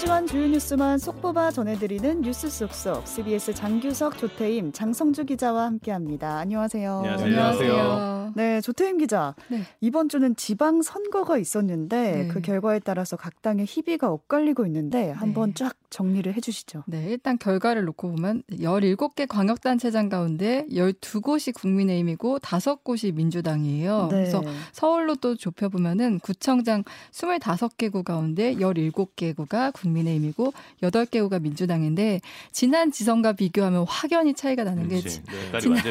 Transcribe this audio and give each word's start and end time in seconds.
주한 0.00 0.26
주요 0.26 0.46
뉴스만 0.46 0.96
쏙 0.98 1.20
뽑아 1.20 1.50
전해드리는 1.50 2.22
뉴스 2.22 2.48
속속 2.48 3.06
CBS 3.06 3.52
장규석, 3.52 4.16
조태임, 4.16 4.72
장성주 4.72 5.26
기자와 5.26 5.66
함께합니다. 5.66 6.38
안녕하세요. 6.38 6.96
안녕하세요. 7.04 7.26
안녕하세요. 7.26 8.19
네, 8.36 8.60
조태임 8.60 8.98
기자. 8.98 9.34
네. 9.48 9.62
이번 9.80 10.08
주는 10.08 10.34
지방 10.36 10.82
선거가 10.82 11.38
있었는데 11.38 12.12
네. 12.12 12.28
그 12.28 12.40
결과에 12.40 12.78
따라서 12.78 13.16
각 13.16 13.42
당의 13.42 13.66
희비가 13.66 14.10
엇갈리고 14.10 14.66
있는데 14.66 15.10
한번 15.10 15.50
네. 15.50 15.64
쫙 15.64 15.74
정리를 15.90 16.32
해 16.32 16.40
주시죠. 16.40 16.84
네, 16.86 17.06
일단 17.08 17.38
결과를 17.38 17.84
놓고 17.84 18.12
보면 18.12 18.42
17개 18.50 19.26
광역 19.28 19.60
단체장 19.60 20.08
가운데 20.08 20.64
12곳이 20.70 21.52
국민의힘이고 21.54 22.38
5곳이 22.38 23.14
민주당이에요. 23.14 24.08
네. 24.10 24.16
그래서 24.16 24.42
서울로 24.72 25.16
또 25.16 25.36
좁혀 25.36 25.68
보면은 25.68 26.20
구청장 26.20 26.84
25개구 27.12 28.04
가운데 28.04 28.54
17개구가 28.54 29.72
국민의힘이고 29.72 30.52
8개구가 30.82 31.42
민주당인데 31.42 32.20
지난 32.52 32.92
지선과 32.92 33.32
비교하면 33.32 33.84
확연히 33.88 34.34
차이가 34.34 34.64
나는 34.64 34.88
게 34.88 35.00
지, 35.00 35.22
네, 35.24 35.58
지난, 35.60 35.82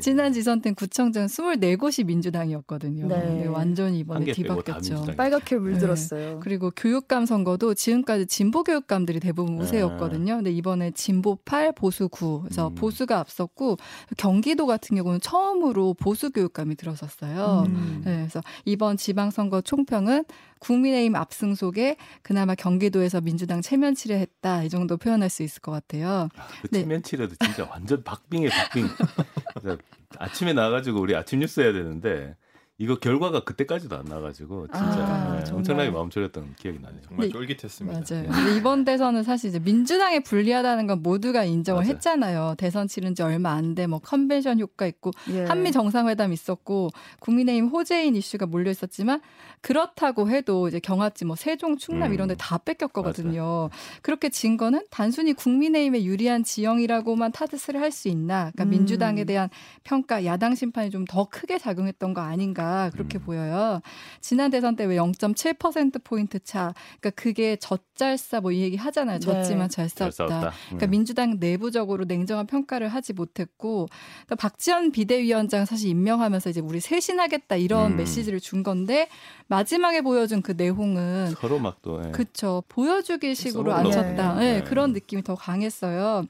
지난 0.00 0.32
지선 0.32 0.60
때는 0.60 0.74
구청장 0.74 1.26
24곳 1.26 1.85
이 1.88 2.04
민주당이었거든요. 2.04 3.06
네. 3.06 3.16
네 3.16 3.46
완전히 3.46 4.00
이번에 4.00 4.32
뒤바뀌었죠. 4.32 5.06
빨갛게 5.16 5.56
물들었어요. 5.56 6.34
네. 6.34 6.40
그리고 6.40 6.70
교육감 6.74 7.26
선거도 7.26 7.74
지금까지 7.74 8.26
진보 8.26 8.62
교육감들이 8.62 9.20
대부분 9.20 9.58
우세였거든요. 9.60 10.36
근데 10.36 10.50
이번에 10.50 10.90
진보 10.90 11.36
8, 11.36 11.72
보수 11.72 12.08
9. 12.08 12.42
그래서 12.42 12.68
음. 12.68 12.74
보수가 12.74 13.18
앞섰고 13.18 13.76
경기도 14.16 14.66
같은 14.66 14.96
경우는 14.96 15.20
처음으로 15.20 15.94
보수 15.94 16.30
교육감이 16.30 16.76
들어섰어요. 16.76 17.64
음. 17.68 18.02
네, 18.04 18.16
그래서 18.16 18.40
이번 18.64 18.96
지방선거 18.96 19.60
총평은 19.62 20.24
국민의힘 20.58 21.14
압승 21.14 21.54
속에 21.54 21.96
그나마 22.22 22.54
경기도에서 22.54 23.20
민주당 23.20 23.60
체면치레 23.62 24.18
했다 24.18 24.62
이 24.62 24.68
정도 24.68 24.96
표현할 24.96 25.28
수 25.30 25.42
있을 25.42 25.60
것 25.60 25.72
같아요. 25.72 26.28
아, 26.36 26.46
그 26.62 26.68
네. 26.68 26.80
체면치레도 26.80 27.34
진짜 27.40 27.68
완전 27.70 28.02
박빙의 28.02 28.50
박빙. 28.50 28.86
아침에 30.18 30.52
나가지고 30.52 31.00
우리 31.00 31.14
아침 31.16 31.40
뉴스 31.40 31.60
해야 31.60 31.72
되는데 31.72 32.36
이거 32.78 32.98
결과가 32.98 33.40
그때까지도 33.44 33.96
안 33.96 34.04
나가지고 34.04 34.66
진짜 34.66 34.80
아, 34.82 35.42
네, 35.42 35.50
엄청나게 35.50 35.88
마음 35.90 36.10
졸였던 36.10 36.56
기억이 36.56 36.78
나네요. 36.78 37.00
정말 37.08 37.30
쫄깃했습니다. 37.30 38.00
맞아요. 38.10 38.30
네. 38.30 38.56
이번 38.58 38.84
대선은 38.84 39.22
사실 39.22 39.48
이제 39.48 39.58
민주당에 39.58 40.20
불리하다는 40.20 40.86
건 40.86 41.02
모두가 41.02 41.44
인정을 41.44 41.80
맞아요. 41.82 41.90
했잖아요. 41.94 42.54
대선 42.58 42.86
치른 42.86 43.14
지 43.14 43.22
얼마 43.22 43.52
안 43.52 43.74
돼 43.74 43.86
뭐 43.86 43.98
컨벤션 43.98 44.60
효과 44.60 44.86
있고 44.86 45.10
예. 45.30 45.44
한미 45.44 45.72
정상회담 45.72 46.32
있었고 46.34 46.90
국민의힘 47.20 47.68
호재인 47.68 48.14
이슈가 48.14 48.44
몰려 48.44 48.70
있었지만 48.70 49.22
그렇다고 49.62 50.28
해도 50.28 50.68
이제 50.68 50.78
경합지 50.78 51.24
뭐 51.24 51.34
세종 51.34 51.78
충남 51.78 52.10
음. 52.10 52.14
이런 52.14 52.28
데 52.28 52.34
다 52.38 52.58
뺏겼거든요. 52.58 53.40
맞아요. 53.40 53.70
그렇게 54.02 54.28
진 54.28 54.58
거는 54.58 54.84
단순히 54.90 55.32
국민의힘에 55.32 56.04
유리한 56.04 56.44
지형이라고만 56.44 57.32
타듯을 57.32 57.80
할수 57.80 58.08
있나? 58.08 58.50
그러니까 58.52 58.64
음. 58.64 58.70
민주당에 58.70 59.24
대한 59.24 59.48
평가 59.82 60.26
야당 60.26 60.54
심판이 60.54 60.90
좀 60.90 61.06
더 61.08 61.24
크게 61.30 61.58
작용했던 61.58 62.12
거 62.14 62.20
아닌가? 62.20 62.65
그렇게 62.92 63.18
음. 63.18 63.22
보여요. 63.24 63.80
지난 64.20 64.50
대선 64.50 64.74
때 64.74 64.86
왜 64.86 64.96
0.7% 64.96 66.02
포인트 66.04 66.38
차. 66.42 66.74
그러니까 67.00 67.10
그게 67.22 67.56
젖잘싸 67.56 68.40
뭐 68.40 68.56
이 68.56 68.62
얘기 68.62 68.76
하잖아요. 68.76 69.18
졌지만 69.18 69.68
네. 69.68 69.74
잘 69.74 69.88
싸웠다. 69.90 70.52
그러니까 70.68 70.86
음. 70.86 70.90
민주당 70.90 71.36
내부적으로 71.38 72.04
냉정한 72.04 72.46
평가를 72.46 72.88
하지 72.88 73.12
못했고 73.12 73.88
그러니까 74.24 74.34
박지원 74.36 74.92
비대위원장 74.92 75.66
사실 75.66 75.90
임명하면서 75.90 76.50
이제 76.50 76.60
우리 76.60 76.80
쇄신하겠다 76.80 77.56
이런 77.56 77.92
음. 77.92 77.96
메시지를 77.96 78.40
준 78.40 78.62
건데 78.62 79.08
마지막에 79.48 80.00
보여준 80.00 80.40
그 80.42 80.52
내용은 80.56 81.34
서로 81.38 81.58
막또 81.58 82.02
예. 82.06 82.10
그쵸 82.12 82.62
보여주기 82.68 83.34
식으로 83.34 83.72
안 83.74 83.90
쳤다. 83.90 84.34
네. 84.36 84.60
네. 84.60 84.64
그런 84.64 84.92
느낌이 84.92 85.22
더 85.22 85.34
강했어요. 85.34 86.24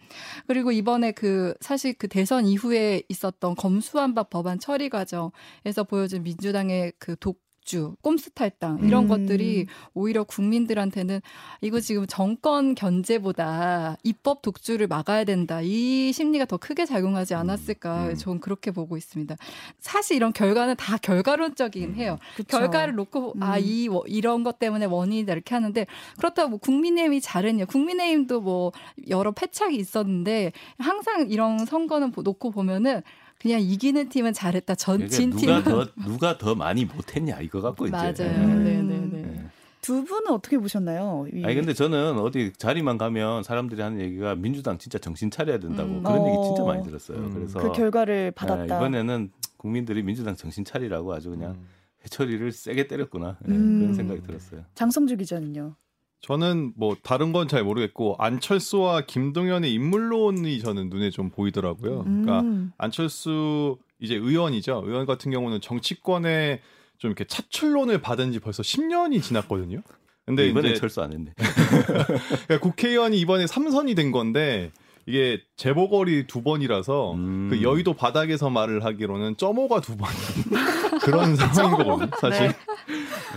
그리고 0.47 0.73
이번에 0.73 1.13
그 1.13 1.55
사실 1.61 1.95
그 1.95 2.09
대선 2.09 2.47
이후에 2.47 3.03
있었던 3.09 3.55
검수완박 3.55 4.31
법안 4.31 4.59
처리 4.59 4.89
과정에서 4.89 5.85
보여준 5.89 6.25
민주당의 6.27 6.93
그 6.99 7.17
독, 7.19 7.39
주 7.67 7.97
꼼수 8.01 8.31
탈당 8.31 8.79
이런 8.85 9.05
음. 9.05 9.09
것들이 9.09 9.67
오히려 9.93 10.23
국민들한테는 10.23 11.21
이거 11.61 11.81
지금 11.81 12.07
정권 12.07 12.77
견제보다 12.77 13.97
입법 14.05 14.41
독주를 14.41 14.87
막아야 14.87 15.25
된다 15.25 15.61
이 15.61 16.13
심리가 16.13 16.45
더 16.45 16.59
크게 16.59 16.87
작용하지 16.87 17.35
않았을까 17.35 18.11
음. 18.11 18.15
저는 18.15 18.41
그렇게 18.41 18.71
보고 18.71 18.97
있습니다. 18.97 19.35
사실 19.81 20.15
이런 20.15 20.33
결과는 20.33 20.77
다 20.77 20.97
결과론적이긴 20.97 21.97
해요. 21.97 22.19
그쵸. 22.37 22.57
결과를 22.57 22.95
놓고 22.95 23.33
음. 23.35 23.43
아이 23.43 23.89
이런 24.07 24.45
것 24.45 24.61
때문에 24.61 24.87
원인이다 24.87 25.33
이렇게 25.33 25.53
하는데 25.57 25.87
그렇다고 26.19 26.51
뭐 26.51 26.59
국민의힘이 26.61 27.21
잘했냐 27.21 27.65
국민의힘도 27.65 28.43
뭐 28.43 28.71
여러 29.09 29.33
패착이 29.33 29.75
있었는데 29.75 30.53
항상 30.79 31.29
이런 31.31 31.67
선거는 31.67 32.13
놓고 32.15 32.53
보면은 32.53 33.03
그냥 33.39 33.61
이기는 33.61 34.09
팀은 34.09 34.33
잘했다. 34.33 34.75
전진 34.75 35.31
그러니까 35.31 35.71
누가 35.71 35.85
팀은 35.85 35.87
더 36.05 36.11
누가 36.11 36.39
더 36.39 36.55
많이 36.55 36.85
못했냐 36.85 37.41
이거 37.41 37.61
갖고 37.61 37.87
맞아요. 37.89 38.11
이제. 38.11 38.25
맞아요. 38.29 38.47
네, 38.47 38.83
네, 38.83 38.83
네. 38.83 39.23
네. 39.23 39.47
두 39.83 40.05
분은 40.05 40.33
어떻게 40.33 40.59
보셨나요? 40.59 41.27
아니 41.45 41.55
근데 41.55 41.73
저는 41.73 42.19
어디 42.19 42.53
자리만 42.57 42.99
가면 42.99 43.45
사람들이 43.45 43.81
하는 43.81 44.01
얘기가 44.01 44.35
민주당 44.35 44.79
진짜 44.79 44.99
정신 44.99 45.31
차려야 45.31 45.59
된다고 45.59 45.91
음. 45.91 46.03
그런 46.03 46.19
어. 46.19 46.27
얘기 46.27 46.45
진짜 46.45 46.65
많이 46.65 46.83
들었어요. 46.83 47.19
음. 47.19 47.35
그래서 47.35 47.61
그 47.61 47.73
결과를 47.73 48.33
받았다. 48.33 48.65
네, 48.65 48.65
이번에는 48.65 49.31
국민들이 49.57 50.03
민주당 50.03 50.35
정신 50.35 50.65
차리라고 50.65 51.15
아주 51.15 51.31
그냥 51.31 51.53
음. 51.53 51.69
해처리를 52.05 52.51
세게 52.51 52.89
때렸구나 52.89 53.37
네, 53.43 53.47
그런 53.55 53.61
음. 53.61 53.95
생각이 53.95 54.23
들었어요. 54.23 54.65
장성주 54.75 55.17
기자는요. 55.19 55.77
저는 56.21 56.73
뭐 56.77 56.97
다른 57.03 57.33
건 57.33 57.47
잘 57.49 57.63
모르겠고 57.63 58.17
안철수와 58.19 59.03
김동연의 59.03 59.73
인물론이 59.73 60.59
저는 60.61 60.89
눈에 60.91 61.11
좀 61.11 61.31
보이더라고요. 61.31 62.03
그러니까 62.05 62.41
음. 62.41 62.73
안철수 62.79 63.79
이제 64.01 64.15
의원이죠. 64.17 64.83
의원 64.85 65.07
같은 65.07 65.31
경우는 65.31 65.61
정치권에 65.61 66.61
좀 66.99 67.11
이렇게 67.11 67.25
차출론을 67.25 68.01
받은 68.01 68.33
지 68.33 68.41
벌써 68.41 68.63
10년이 68.63 69.23
지났거든요. 69.23 69.83
근데 70.25 70.49
이번에 70.49 70.75
철수 70.75 71.01
안 71.03 71.13
했네. 71.13 71.33
그러니까 71.87 72.59
국회의원이 72.61 73.19
이번에 73.21 73.45
3선이 73.45 73.95
된 73.95 74.11
건데 74.11 74.73
이게 75.09 75.41
재보궐이 75.57 76.27
두 76.27 76.43
번이라서 76.43 77.13
음. 77.15 77.47
그 77.49 77.63
여의도 77.63 77.93
바닥에서 77.95 78.51
말을 78.51 78.85
하기로는 78.85 79.37
점오가 79.37 79.81
두 79.81 79.97
번 79.97 80.09
그런 81.03 81.37
상황인 81.37 81.77
거거든요, 81.77 82.11
사실. 82.21 82.49
네. 82.49 82.55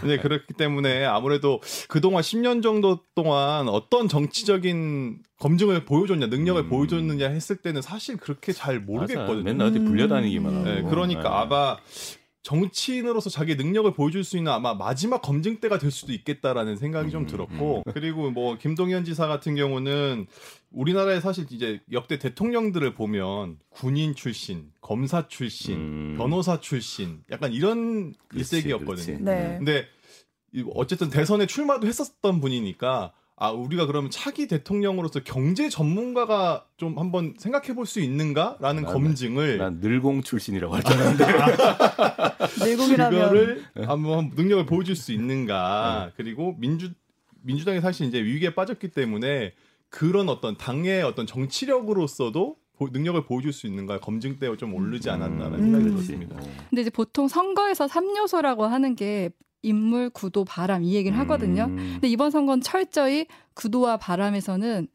네, 0.03 0.17
그렇기 0.17 0.53
때문에 0.53 1.05
아무래도 1.05 1.61
그동안 1.87 2.21
10년 2.21 2.63
정도 2.63 3.01
동안 3.15 3.67
어떤 3.67 4.07
정치적인 4.07 5.19
검증을 5.39 5.85
보여줬냐, 5.85 6.27
능력을 6.27 6.61
음. 6.63 6.69
보여줬느냐 6.69 7.27
했을 7.29 7.57
때는 7.57 7.81
사실 7.81 8.17
그렇게 8.17 8.51
잘 8.51 8.79
모르겠거든요. 8.79 9.35
맞아. 9.37 9.43
맨날 9.43 9.67
어디 9.67 9.79
불려다니기만 9.79 10.53
하고. 10.55 10.63
네, 10.65 10.81
그러니까 10.83 11.21
네. 11.23 11.27
아마 11.29 11.77
정치인으로서 12.41 13.29
자기 13.29 13.55
능력을 13.55 13.91
보여줄 13.93 14.23
수 14.23 14.37
있는 14.37 14.51
아마 14.51 14.73
마지막 14.73 15.21
검증 15.21 15.59
때가 15.59 15.77
될 15.77 15.91
수도 15.91 16.13
있겠다라는 16.13 16.77
생각이 16.77 17.11
좀 17.11 17.23
음, 17.23 17.27
들었고 17.27 17.83
음. 17.85 17.91
그리고 17.93 18.31
뭐 18.31 18.57
김동연 18.57 19.03
지사 19.03 19.27
같은 19.27 19.55
경우는 19.55 20.25
우리나라에 20.71 21.19
사실 21.19 21.45
이제 21.49 21.81
역대 21.91 22.17
대통령들을 22.17 22.93
보면 22.93 23.59
군인 23.69 24.15
출신, 24.15 24.71
검사 24.81 25.27
출신, 25.27 25.77
음. 25.77 26.15
변호사 26.17 26.59
출신 26.59 27.23
약간 27.29 27.51
이런 27.51 28.13
그렇지, 28.29 28.55
일색이었거든요. 28.55 28.95
그렇지. 28.95 29.23
네. 29.23 29.55
근데 29.57 29.85
어쨌든 30.73 31.09
대선에 31.09 31.45
출마도 31.45 31.87
했었던 31.87 32.39
분이니까 32.39 33.13
아 33.41 33.51
우리가 33.51 33.85
그러면 33.85 34.11
차기 34.11 34.47
대통령으로서 34.47 35.21
경제 35.23 35.69
전문가가 35.69 36.65
좀 36.75 36.99
한번 36.99 37.35
생각해 37.37 37.73
볼 37.73 37.85
수 37.85 38.01
있는가라는 38.01 38.83
난, 38.83 38.93
검증을 38.93 39.57
난 39.57 39.79
늘공 39.79 40.23
출신이라고 40.23 40.75
할 40.75 40.83
줄 40.83 40.93
알았는데 40.97 41.25
늘공이라면 42.65 43.21
그거를 43.21 43.63
한번 43.87 44.31
능력을 44.35 44.65
보여줄 44.65 44.95
수 44.95 45.13
있는가 45.13 46.07
네. 46.07 46.13
그리고 46.17 46.55
민주 46.59 46.91
민주당이 47.43 47.79
사실 47.81 48.07
이제 48.07 48.21
위기에 48.21 48.53
빠졌기 48.53 48.89
때문에 48.89 49.53
그런 49.89 50.27
어떤 50.29 50.57
당의 50.57 51.01
어떤 51.03 51.25
정치력으로서도 51.25 52.57
능력을 52.91 53.21
보여줄 53.23 53.51
수 53.53 53.67
있는가 53.67 53.99
검증 53.99 54.39
때가 54.39 54.55
좀 54.57 54.73
오르지 54.73 55.09
않았나라는 55.09 55.59
음. 55.59 55.63
생각이 55.63 55.89
들었습니다. 55.89 56.35
근데 56.69 56.81
이제 56.81 56.89
보통 56.89 57.27
선거에서 57.27 57.87
3요소라고 57.87 58.61
하는 58.61 58.95
게 58.95 59.29
인물, 59.61 60.09
구도, 60.09 60.45
바람 60.45 60.83
이 60.83 60.93
얘기를 60.93 61.17
하거든요. 61.19 61.65
음. 61.65 61.75
근데 61.93 62.07
이번 62.07 62.31
선거는 62.31 62.61
철저히 62.61 63.25
구도와 63.53 63.97
바람에서는 63.97 64.87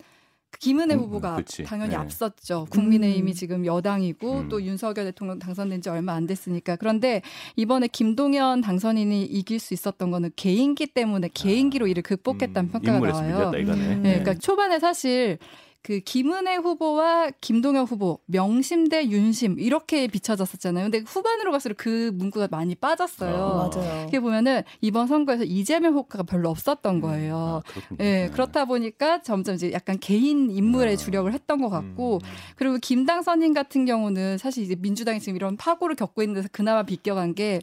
김은혜 0.61 0.94
음, 0.94 1.00
후보가 1.00 1.37
그 1.37 1.64
당연히 1.64 1.90
네. 1.90 1.96
앞섰죠. 1.96 2.66
국민의힘이 2.70 3.32
음. 3.32 3.34
지금 3.34 3.66
여당이고 3.66 4.40
음. 4.40 4.49
또 4.49 4.62
윤석열 4.62 5.06
대통령 5.06 5.38
당선된 5.38 5.82
지 5.82 5.88
얼마 5.88 6.14
안 6.14 6.26
됐으니까. 6.26 6.76
그런데 6.76 7.22
이번에 7.56 7.88
김동연 7.88 8.61
당선인이 8.61 9.25
이길 9.25 9.58
수 9.58 9.75
있었던 9.75 10.11
거는 10.11 10.31
개인기 10.37 10.87
때문에 10.87 11.28
개인기로 11.34 11.87
이를 11.87 12.02
극복했다는 12.02 12.70
음. 12.70 12.72
평가가 12.72 13.00
나와요. 13.00 13.50
밀렸다, 13.50 13.75
네, 13.75 14.20
그러니까 14.20 14.34
초반에 14.34 14.78
사실 14.78 15.38
그 15.84 16.00
김은혜 16.00 16.56
후보와 16.56 17.28
김동연 17.42 17.84
후보 17.84 18.19
명심 18.25 18.88
대 18.88 19.06
윤심 19.06 19.60
이렇게 19.60 20.06
비춰졌었잖아요. 20.06 20.84
근데 20.86 21.02
후반으로 21.06 21.50
갈수록 21.50 21.76
그 21.76 22.10
문구가 22.14 22.48
많이 22.50 22.75
빠졌어요. 22.75 23.34
어, 23.34 23.70
맞아요. 23.70 24.00
이렇게 24.00 24.19
보면은 24.19 24.62
이번 24.81 25.06
선거에서 25.06 25.44
이재명 25.44 25.92
효과가 25.92 26.22
별로 26.22 26.48
없었던 26.48 27.02
거예요. 27.02 27.62
음, 27.66 27.82
아, 27.82 27.96
예, 28.00 28.04
네, 28.04 28.31
그렇다 28.31 28.64
보니까 28.64 29.20
점점 29.20 29.56
이제 29.56 29.72
약간 29.72 29.98
개인 30.00 30.50
인물에 30.50 30.94
아. 30.94 30.96
주력을 30.96 31.31
했던 31.31 31.60
것 31.60 31.69
같고 31.69 32.14
음. 32.14 32.28
그리고 32.56 32.78
김당 32.81 33.20
선인 33.22 33.52
같은 33.52 33.84
경우는 33.84 34.38
사실 34.38 34.64
이제 34.64 34.76
민주당이 34.78 35.20
지금 35.20 35.36
이런 35.36 35.58
파고를 35.58 35.96
겪고 35.96 36.22
있는 36.22 36.36
데서 36.36 36.48
그나마 36.50 36.84
비껴간 36.84 37.34
게 37.34 37.60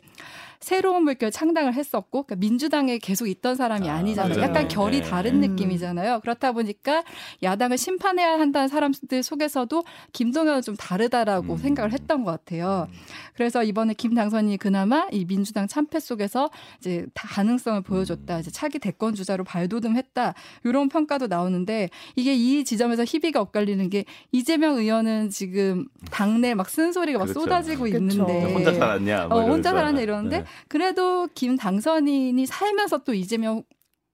새로운 0.61 1.03
물결 1.03 1.31
창당을 1.31 1.73
했었고 1.73 2.23
그러니까 2.23 2.35
민주당에 2.35 2.99
계속 2.99 3.27
있던 3.27 3.55
사람이 3.55 3.89
아, 3.89 4.01
니잖아요 4.01 4.39
약간 4.41 4.67
결이 4.67 5.01
네. 5.01 5.09
다른 5.09 5.41
네. 5.41 5.47
느낌이잖아요. 5.47 6.19
그렇다 6.21 6.51
보니까 6.51 7.03
야당을 7.41 7.77
심판해야 7.79 8.39
한다는 8.39 8.67
사람들 8.67 9.23
속에서도 9.23 9.83
김동연은 10.13 10.61
좀 10.61 10.75
다르다라고 10.75 11.53
음. 11.53 11.57
생각을 11.57 11.91
했던 11.93 12.23
것 12.23 12.31
같아요. 12.31 12.87
음. 12.89 12.95
그래서 13.33 13.63
이번에 13.63 13.95
김 13.95 14.13
당선인이 14.13 14.57
그나마 14.57 15.07
이 15.11 15.25
민주당 15.25 15.67
참패 15.67 15.99
속에서 15.99 16.51
이제 16.77 17.07
가능성을 17.15 17.81
보여줬다. 17.81 18.39
이제 18.39 18.51
차기 18.51 18.77
대권 18.77 19.15
주자로 19.15 19.43
발돋움했다. 19.43 20.35
이런 20.63 20.89
평가도 20.89 21.25
나오는데 21.25 21.89
이게 22.15 22.35
이 22.35 22.63
지점에서 22.63 23.03
희비가 23.03 23.41
엇갈리는 23.41 23.89
게 23.89 24.05
이재명 24.31 24.77
의원은 24.77 25.31
지금 25.31 25.87
당내 26.11 26.53
막 26.53 26.69
쓴소리가 26.69 27.17
막 27.17 27.25
그렇죠. 27.25 27.39
쏟아지고 27.39 27.85
그렇죠. 27.85 27.97
있는데 27.97 28.53
혼자 28.53 28.73
살았냐? 28.73 29.27
뭐 29.27 29.37
어, 29.39 29.47
혼자 29.47 29.71
살았냐 29.71 30.01
이러는데 30.01 30.37
네. 30.39 30.45
그래도 30.67 31.27
김 31.33 31.57
당선인이 31.57 32.45
살면서 32.45 32.99
또 32.99 33.13
이재명 33.13 33.63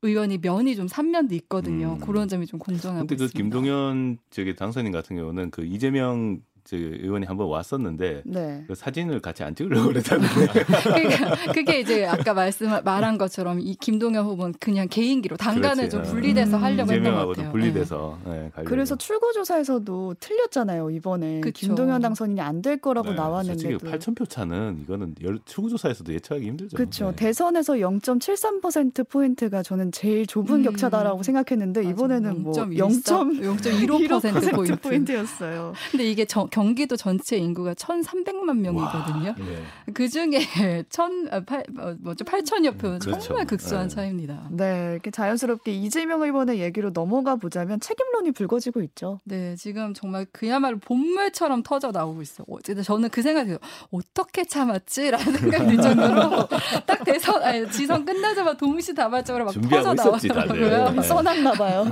의원이 0.01 0.39
면이 0.39 0.75
좀 0.75 0.87
삼면도 0.87 1.35
있거든요. 1.35 1.93
음. 1.93 1.99
그런 1.99 2.27
점이 2.27 2.45
좀 2.45 2.59
공정하고 2.59 3.07
근데 3.07 3.15
그 3.15 3.31
김동연 3.31 4.19
저기 4.29 4.55
당선인 4.55 4.91
같은 4.91 5.15
경우는 5.15 5.51
그 5.51 5.65
이재명 5.65 6.41
저 6.55 6.56
의원이 6.75 7.25
한번 7.25 7.47
왔었는데 7.47 8.23
네. 8.25 8.63
그 8.67 8.75
사진을 8.75 9.21
같이 9.21 9.43
안 9.43 9.55
찍으려고 9.55 9.87
그랬다는데 9.87 10.63
그러니까 10.83 11.51
그게 11.53 11.79
이제 11.79 12.05
아까 12.05 12.33
말씀 12.33 12.69
말한 12.83 13.17
것처럼 13.17 13.59
이 13.61 13.75
김동연 13.75 14.25
후보는 14.25 14.55
그냥 14.59 14.87
개인기로 14.89 15.37
당간을 15.37 15.89
좀 15.89 16.03
분리돼서 16.03 16.57
음. 16.57 16.63
하려고 16.63 16.91
했던 16.91 17.15
것 17.15 17.27
같아요. 17.27 17.51
분리돼서 17.51 18.19
네. 18.25 18.51
네, 18.55 18.63
그래서 18.65 18.97
출구 18.97 19.31
조사에서도 19.33 20.15
틀렸잖아요 20.19 20.89
이번에 20.91 21.39
그쵸. 21.41 21.67
김동연 21.67 22.01
당선인이 22.01 22.41
안 22.41 22.57
될 22.57 22.81
거라고 22.81 23.09
네. 23.11 23.15
나왔는데 23.15 23.77
8천 23.77 24.17
표 24.17 24.25
차는 24.25 24.79
이거는 24.83 25.13
출구 25.45 25.69
조사에서도 25.69 26.11
예측하기 26.11 26.47
힘들죠. 26.47 26.75
그렇죠. 26.75 27.13
대선에서 27.15 27.75
0.73% 27.75 29.07
포인트가 29.09 29.61
저는 29.61 29.91
제일 29.91 30.25
좁은 30.25 30.55
음. 30.55 30.63
격차다라고 30.63 31.21
생각했는데 31.21 31.81
맞아. 31.81 31.89
이번에는 31.91 32.41
뭐 32.43 32.53
0.15% 32.53 34.55
포인트. 34.55 34.75
포인트였어요. 34.81 35.73
근데 35.91 36.09
이게 36.09 36.25
저, 36.25 36.47
경기도 36.57 36.95
전체 36.95 37.37
인구가 37.37 37.75
1,300만 37.75 38.57
명이거든요. 38.57 39.35
네. 39.37 39.93
그 39.93 40.09
중에 40.09 40.39
1,000, 40.89 41.27
아, 41.29 41.39
8, 41.41 41.63
어, 41.77 41.95
뭐죠? 41.99 42.25
8천여 42.25 42.79
표는 42.79 42.97
그렇죠. 42.97 43.19
정말 43.19 43.45
극소한 43.45 43.87
네. 43.87 43.95
차이입니다. 43.95 44.47
네, 44.49 44.93
이렇게 44.93 45.11
자연스럽게 45.11 45.71
이재명 45.71 46.23
의원의 46.23 46.59
얘기로 46.59 46.93
넘어가 46.93 47.35
보자면 47.35 47.79
책임론이 47.79 48.31
불거지고 48.31 48.81
있죠. 48.81 49.19
네, 49.23 49.55
지금 49.55 49.93
정말 49.93 50.25
그야말로 50.31 50.79
본물처럼 50.79 51.61
터져 51.61 51.91
나오고 51.91 52.23
있어요. 52.23 52.47
어쨌든 52.49 52.81
저는 52.83 53.09
그 53.09 53.21
생각이 53.21 53.49
들어요. 53.49 53.59
어떻게 53.91 54.43
참았지라는 54.43 55.33
생각이 55.37 55.75
들 55.75 55.77
정도로 55.77 56.47
딱 56.87 57.03
대선, 57.03 57.43
아니, 57.43 57.69
지선 57.71 58.03
끝나자마자 58.03 58.57
동시다발적으로 58.57 59.45
막 59.45 59.53
터져 59.69 59.93
나오더라고요. 59.93 60.89
네. 60.89 61.01
써놨나 61.03 61.51
봐요. 61.51 61.85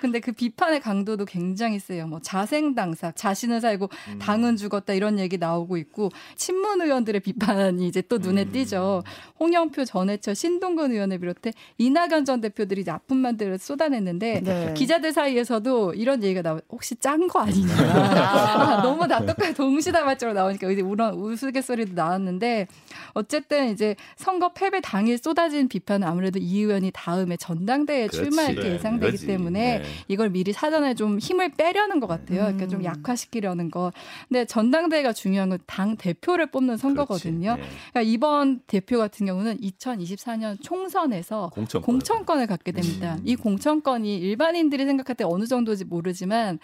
근데 0.00 0.18
그 0.18 0.32
비판의 0.32 0.80
강도도 0.80 1.26
굉장히 1.26 1.78
세요. 1.78 2.06
뭐 2.06 2.20
자생당사, 2.20 3.12
자신을 3.12 3.60
살고 3.60 3.81
되고 3.82 3.88
음. 4.08 4.18
당은 4.18 4.56
죽었다 4.56 4.92
이런 4.92 5.18
얘기 5.18 5.38
나오고 5.38 5.76
있고 5.78 6.10
친문 6.36 6.80
의원들의 6.80 7.20
비판이 7.20 7.86
이제 7.86 8.02
또 8.02 8.18
눈에 8.18 8.44
음. 8.44 8.52
띄죠. 8.52 9.02
홍영표 9.40 9.84
전해철 9.84 10.34
신동근 10.34 10.92
의원을 10.92 11.18
비롯해 11.18 11.52
이낙연 11.78 12.24
전 12.24 12.40
대표들이 12.40 12.82
이제 12.82 12.90
아픈 12.90 13.16
말들을 13.16 13.58
쏟아냈는데 13.58 14.40
네. 14.42 14.74
기자들 14.74 15.12
사이에서도 15.12 15.94
이런 15.94 16.22
얘기가 16.22 16.42
나와 16.42 16.60
혹시 16.68 16.94
짠 16.96 17.22
거 17.28 17.40
아니냐. 17.40 17.72
아, 17.72 18.82
너무 18.82 19.06
다 19.06 19.24
똑같이 19.24 19.54
동시다발적으로 19.54 20.34
나오니까 20.34 20.70
이제 20.70 20.82
우런 20.82 21.14
우스갯소리도 21.14 21.94
나왔는데 21.94 22.66
어쨌든 23.12 23.70
이제 23.70 23.94
선거 24.16 24.52
패배 24.52 24.80
당일 24.80 25.18
쏟아진 25.18 25.68
비판은 25.68 26.06
아무래도 26.06 26.38
이 26.38 26.58
의원이 26.58 26.90
다음에 26.92 27.36
전당대회에 27.36 28.08
출마할 28.08 28.54
게 28.56 28.62
네, 28.62 28.72
예상되기 28.74 29.18
그 29.18 29.26
때문에 29.26 29.78
네. 29.78 29.84
이걸 30.08 30.30
미리 30.30 30.52
사전에 30.52 30.94
좀 30.94 31.18
힘을 31.18 31.50
빼려는 31.50 32.00
것 32.00 32.06
같아요. 32.06 32.40
그러니까 32.42 32.66
좀 32.66 32.80
음. 32.80 32.84
약화시키려는 32.84 33.70
거. 33.72 33.92
근데 34.28 34.44
전당대회가 34.44 35.12
중요한 35.12 35.48
건 35.48 35.58
당 35.66 35.96
대표를 35.96 36.50
뽑는 36.50 36.76
선거거든요. 36.76 37.56
네. 37.56 37.62
그러니까 37.92 38.02
이번 38.02 38.60
대표 38.66 38.98
같은 38.98 39.26
경우는 39.26 39.58
2024년 39.58 40.58
총선에서 40.62 41.50
공천권. 41.54 41.82
공천권 41.86 42.40
을 42.40 42.46
갖게 42.46 42.70
됩니다. 42.72 43.16
음. 43.18 43.22
이 43.24 43.34
공천권이 43.36 44.18
일반인들이 44.18 44.84
생각할 44.84 45.16
때 45.16 45.24
어느 45.24 45.46
정도인지 45.46 45.84
모르지만 45.86 46.58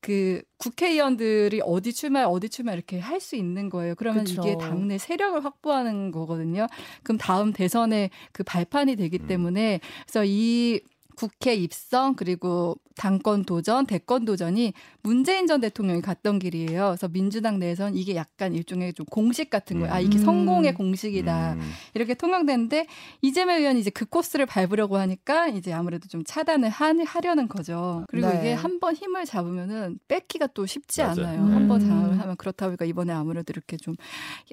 그 0.00 0.42
국회의원들이 0.58 1.60
어디 1.64 1.92
출마 1.92 2.22
어디 2.24 2.48
출마 2.48 2.72
이렇게 2.72 2.98
할 2.98 3.20
수 3.20 3.34
있는 3.36 3.68
거예요. 3.70 3.94
그러면 3.96 4.24
그쵸. 4.24 4.42
이게 4.42 4.56
당내 4.58 4.98
세력을 4.98 5.44
확보하는 5.44 6.10
거거든요. 6.12 6.66
그럼 7.02 7.18
다음 7.18 7.52
대선에 7.52 8.10
그 8.32 8.42
발판이 8.44 8.94
되기 8.96 9.18
음. 9.22 9.26
때문에 9.26 9.80
그래서 10.06 10.24
이 10.24 10.80
국회 11.16 11.54
입성 11.54 12.14
그리고 12.14 12.76
당권 12.96 13.44
도전, 13.44 13.86
대권 13.86 14.24
도전이 14.24 14.72
문재인 15.02 15.46
전 15.46 15.60
대통령이 15.60 16.00
갔던 16.00 16.38
길이에요. 16.38 16.86
그래서 16.88 17.08
민주당 17.08 17.58
내에선 17.58 17.94
이게 17.94 18.14
약간 18.16 18.54
일종의 18.54 18.94
좀 18.94 19.04
공식 19.06 19.50
같은 19.50 19.80
거예요. 19.80 19.92
아, 19.92 20.00
이게 20.00 20.18
음. 20.18 20.24
성공의 20.24 20.74
공식이다. 20.74 21.54
음. 21.54 21.72
이렇게 21.94 22.14
통용되는데 22.14 22.86
이재명 23.20 23.58
의원이 23.58 23.80
이제 23.80 23.90
그 23.90 24.06
코스를 24.06 24.46
밟으려고 24.46 24.96
하니까 24.96 25.48
이제 25.48 25.72
아무래도 25.72 26.08
좀 26.08 26.22
차단을 26.24 26.70
하, 26.70 26.94
하려는 27.04 27.48
거죠. 27.48 28.04
그리고 28.08 28.28
네. 28.28 28.38
이게 28.38 28.52
한 28.54 28.76
번 28.78 28.94
힘을 28.94 29.24
잡으면은 29.24 29.98
뺏기가 30.06 30.48
또 30.48 30.66
쉽지 30.66 31.00
맞아요. 31.02 31.12
않아요. 31.26 31.40
음. 31.40 31.54
한번 31.54 31.80
장을 31.80 32.20
하면 32.20 32.36
그렇다 32.36 32.66
보니까 32.66 32.84
이번에 32.84 33.10
아무래도 33.12 33.52
이렇게 33.52 33.78
좀 33.78 33.94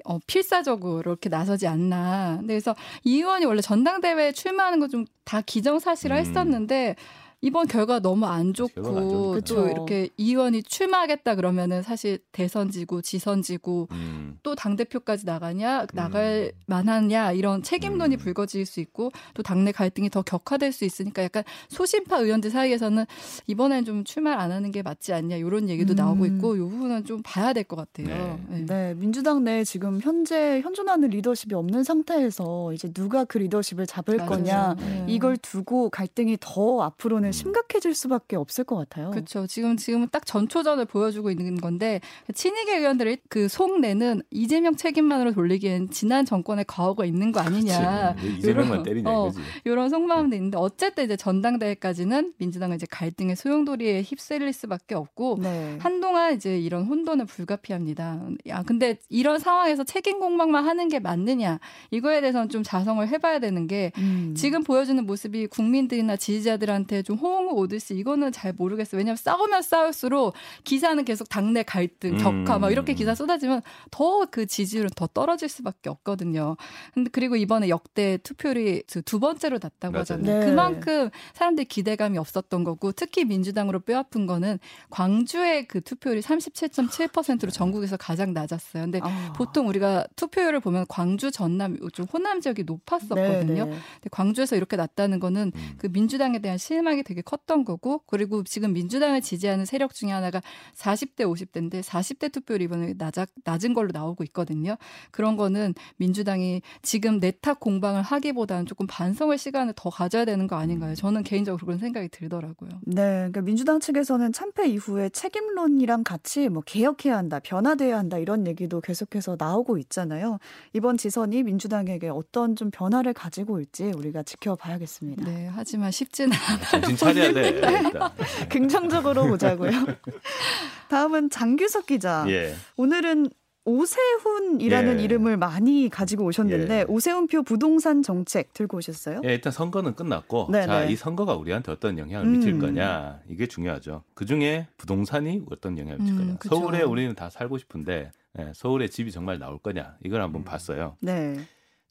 어, 0.06 0.18
필사적으로 0.26 1.00
이렇게 1.12 1.28
나서지 1.28 1.66
않나. 1.66 2.40
그래서 2.42 2.74
이 3.04 3.16
의원이 3.16 3.44
원래 3.44 3.60
전당대회에 3.60 4.32
출마하는 4.32 4.80
거좀 4.80 5.04
다 5.24 5.40
기정사실화 5.40 6.16
음. 6.16 6.20
했었는데 6.20 6.96
이번 7.44 7.66
결과 7.66 8.00
너무 8.00 8.24
안 8.24 8.54
좋고 8.54 9.40
또 9.42 9.68
이렇게 9.68 10.08
이 10.16 10.30
의원이 10.30 10.62
출마하겠다 10.62 11.34
그러면은 11.34 11.82
사실 11.82 12.18
대선지고 12.32 13.02
지선지고 13.02 13.88
음. 13.90 14.38
또당 14.42 14.76
대표까지 14.76 15.26
나가냐 15.26 15.86
나갈 15.92 16.52
음. 16.54 16.60
만하냐 16.66 17.32
이런 17.32 17.62
책임론이 17.62 18.16
음. 18.16 18.18
불거질 18.18 18.64
수 18.64 18.80
있고 18.80 19.10
또 19.34 19.42
당내 19.42 19.72
갈등이 19.72 20.08
더 20.08 20.22
격화될 20.22 20.72
수 20.72 20.86
있으니까 20.86 21.22
약간 21.22 21.44
소심파 21.68 22.16
의원들 22.18 22.50
사이에서는 22.50 23.04
이번엔 23.46 23.84
좀 23.84 24.04
출마 24.04 24.40
안 24.40 24.50
하는 24.50 24.70
게 24.70 24.80
맞지 24.82 25.12
않냐 25.12 25.36
이런 25.36 25.68
얘기도 25.68 25.92
음. 25.92 25.96
나오고 25.96 26.24
있고 26.26 26.56
이 26.56 26.60
부분은 26.60 27.04
좀 27.04 27.20
봐야 27.22 27.52
될 27.52 27.64
것 27.64 27.76
같아요. 27.76 28.06
네. 28.48 28.58
네. 28.60 28.66
네. 28.66 28.94
민주당 28.94 29.44
내 29.44 29.64
지금 29.64 30.00
현재 30.00 30.60
현존하는 30.62 31.08
리더십이 31.10 31.54
없는 31.54 31.82
상태에서 31.84 32.72
이제 32.72 32.90
누가 32.92 33.24
그 33.24 33.36
리더십을 33.38 33.86
잡을 33.86 34.16
맞아요. 34.16 34.28
거냐 34.30 34.76
네. 34.78 35.04
이걸 35.08 35.36
두고 35.36 35.90
갈등이 35.90 36.38
더 36.40 36.82
앞으로는 36.82 37.32
심각해질 37.34 37.94
수밖에 37.94 38.36
없을 38.36 38.64
것 38.64 38.76
같아요. 38.76 39.10
그렇죠. 39.10 39.46
지금 39.46 39.76
지금은 39.76 40.08
딱 40.10 40.24
전초전을 40.24 40.84
보여주고 40.86 41.30
있는 41.30 41.56
건데 41.56 42.00
친이계 42.32 42.78
의원들의 42.78 43.18
그 43.28 43.48
속내는 43.48 44.22
이재명 44.30 44.76
책임만으로 44.76 45.32
돌리기엔 45.32 45.90
지난 45.90 46.24
정권의 46.24 46.64
과오가 46.68 47.04
있는 47.04 47.32
거 47.32 47.40
아니냐. 47.40 48.14
이재명만 48.38 48.82
때리냐 48.82 49.10
어, 49.10 49.32
이런 49.64 49.88
속마음도 49.90 50.36
있는데 50.36 50.56
어쨌든 50.58 51.04
이제 51.04 51.16
전당대회까지는 51.16 52.34
민주당은 52.38 52.76
이제 52.76 52.86
갈등의 52.88 53.36
소용돌이에 53.36 54.02
휩쓸릴 54.02 54.52
수밖에 54.52 54.94
없고 54.94 55.38
네. 55.42 55.76
한동안 55.80 56.34
이제 56.34 56.58
이런 56.58 56.84
혼돈은 56.84 57.26
불가피합니다. 57.26 58.20
야 58.46 58.62
근데 58.62 58.98
이런 59.08 59.38
상황에서 59.38 59.84
책임 59.84 60.20
공방만 60.20 60.64
하는 60.64 60.88
게 60.88 61.00
맞느냐 61.00 61.58
이거에 61.90 62.20
대해서는 62.20 62.48
좀 62.48 62.62
자성을 62.62 63.06
해봐야 63.08 63.38
되는 63.40 63.66
게 63.66 63.92
음. 63.98 64.34
지금 64.36 64.62
보여주는 64.62 65.04
모습이 65.04 65.48
국민들이나 65.48 66.16
지지자들한테 66.16 67.02
좀 67.02 67.18
호응을 67.24 67.52
오듯이 67.54 67.94
이거는 67.94 68.32
잘 68.32 68.52
모르겠어요. 68.52 68.98
왜냐하면 68.98 69.16
싸우면 69.16 69.62
싸울수록 69.62 70.34
기사는 70.64 71.02
계속 71.04 71.28
당내 71.30 71.62
갈등, 71.62 72.18
격화 72.18 72.58
막 72.58 72.70
이렇게 72.70 72.92
기사 72.92 73.14
쏟아지면 73.14 73.62
더 73.90 74.26
그 74.34 74.46
지지율은 74.46 74.90
더 74.96 75.06
떨어질 75.06 75.48
수밖에 75.48 75.88
없거든요. 75.90 76.56
근데 76.92 77.08
그리고 77.12 77.36
이번에 77.36 77.68
역대 77.68 78.18
투표율이 78.18 78.82
두 79.04 79.20
번째로 79.20 79.60
낮다고 79.62 79.98
하잖아요. 79.98 80.40
네. 80.40 80.46
그만큼 80.46 81.10
사람들 81.34 81.66
기대감이 81.66 82.18
없었던 82.18 82.64
거고 82.64 82.90
특히 82.90 83.24
민주당으로 83.24 83.78
뼈 83.78 83.98
아픈 83.98 84.26
거는 84.26 84.58
광주의 84.90 85.68
그 85.68 85.80
투표율이 85.80 86.20
37.7%로 86.20 87.52
전국에서 87.52 87.96
가장 87.96 88.32
낮았어요. 88.32 88.82
근데 88.82 88.98
아. 89.04 89.32
보통 89.36 89.68
우리가 89.68 90.04
투표율을 90.16 90.58
보면 90.58 90.86
광주, 90.88 91.30
전남, 91.30 91.78
좀 91.92 92.06
호남 92.12 92.40
지역이 92.40 92.64
높았었거든요. 92.64 93.64
네, 93.66 93.70
네. 93.70 93.78
근데 93.94 94.08
광주에서 94.10 94.56
이렇게 94.56 94.76
낮다는 94.76 95.20
거는 95.20 95.52
음. 95.54 95.74
그 95.78 95.86
민주당에 95.86 96.40
대한 96.40 96.58
실망이 96.58 97.03
되게 97.04 97.22
컸던 97.22 97.64
거고 97.64 98.02
그리고 98.06 98.42
지금 98.44 98.72
민주당을 98.72 99.20
지지하는 99.20 99.64
세력 99.64 99.94
중에 99.94 100.10
하나가 100.10 100.40
40대 100.74 101.20
50대인데 101.20 101.82
40대 101.82 102.32
투표율 102.32 102.62
이번에 102.62 102.94
낮아, 102.96 103.26
낮은 103.44 103.74
걸로 103.74 103.90
나오고 103.92 104.24
있거든요. 104.24 104.76
그런 105.10 105.36
거는 105.36 105.74
민주당이 105.96 106.62
지금 106.82 107.18
내탁 107.18 107.60
공방을 107.60 108.02
하기보다는 108.02 108.66
조금 108.66 108.86
반성의 108.86 109.38
시간을 109.38 109.74
더 109.76 109.90
가져야 109.90 110.24
되는 110.24 110.46
거 110.46 110.56
아닌가요? 110.56 110.94
저는 110.94 111.22
개인적으로 111.22 111.64
그런 111.64 111.78
생각이 111.78 112.08
들더라고요. 112.08 112.70
네, 112.82 113.02
그러니까 113.02 113.40
민주당 113.42 113.80
측에서는 113.80 114.32
참패 114.32 114.68
이후에 114.68 115.08
책임론이랑 115.10 116.04
같이 116.04 116.48
뭐 116.48 116.62
개혁해야 116.64 117.16
한다, 117.16 117.40
변화돼야 117.40 117.98
한다 117.98 118.18
이런 118.18 118.46
얘기도 118.46 118.80
계속해서 118.80 119.36
나오고 119.38 119.78
있잖아요. 119.78 120.38
이번 120.72 120.96
지선이 120.96 121.42
민주당에게 121.42 122.08
어떤 122.08 122.56
좀 122.56 122.70
변화를 122.70 123.12
가지고 123.12 123.54
올지 123.54 123.92
우리가 123.96 124.22
지켜봐야겠습니다. 124.22 125.24
네, 125.24 125.50
하지만 125.52 125.90
쉽지는 125.90 126.32
않아요. 126.72 126.93
정신 126.96 127.22
차려야 127.22 127.32
돼. 127.32 127.48
일단. 127.84 128.10
긍정적으로 128.48 129.26
보자고요. 129.26 129.70
다음은 130.88 131.30
장규석 131.30 131.86
기자. 131.86 132.24
예. 132.28 132.54
오늘은 132.76 133.30
오세훈이라는 133.66 135.00
예. 135.00 135.04
이름을 135.04 135.38
많이 135.38 135.88
가지고 135.88 136.24
오셨는데 136.26 136.80
예. 136.80 136.84
오세훈표 136.86 137.42
부동산 137.44 138.02
정책 138.02 138.52
들고 138.52 138.76
오셨어요? 138.76 139.22
예, 139.24 139.32
일단 139.32 139.52
선거는 139.52 139.94
끝났고 139.94 140.48
네네. 140.52 140.66
자, 140.66 140.80
네. 140.84 140.92
이 140.92 140.96
선거가 140.96 141.34
우리한테 141.34 141.72
어떤 141.72 141.96
영향을 141.98 142.26
미칠 142.28 142.52
음. 142.52 142.60
거냐 142.60 143.20
이게 143.26 143.46
중요하죠. 143.46 144.02
그 144.12 144.26
중에 144.26 144.66
부동산이 144.76 145.44
어떤 145.50 145.78
영향을 145.78 145.98
미칠 145.98 146.14
거냐. 146.14 146.32
음, 146.32 146.36
서울에 146.46 146.82
우리는 146.82 147.14
다 147.14 147.30
살고 147.30 147.56
싶은데 147.56 148.10
예, 148.38 148.52
서울에 148.54 148.88
집이 148.88 149.10
정말 149.10 149.38
나올 149.38 149.58
거냐 149.58 149.96
이걸 150.04 150.20
한번 150.20 150.42
음. 150.42 150.44
봤어요. 150.44 150.96
네. 151.00 151.36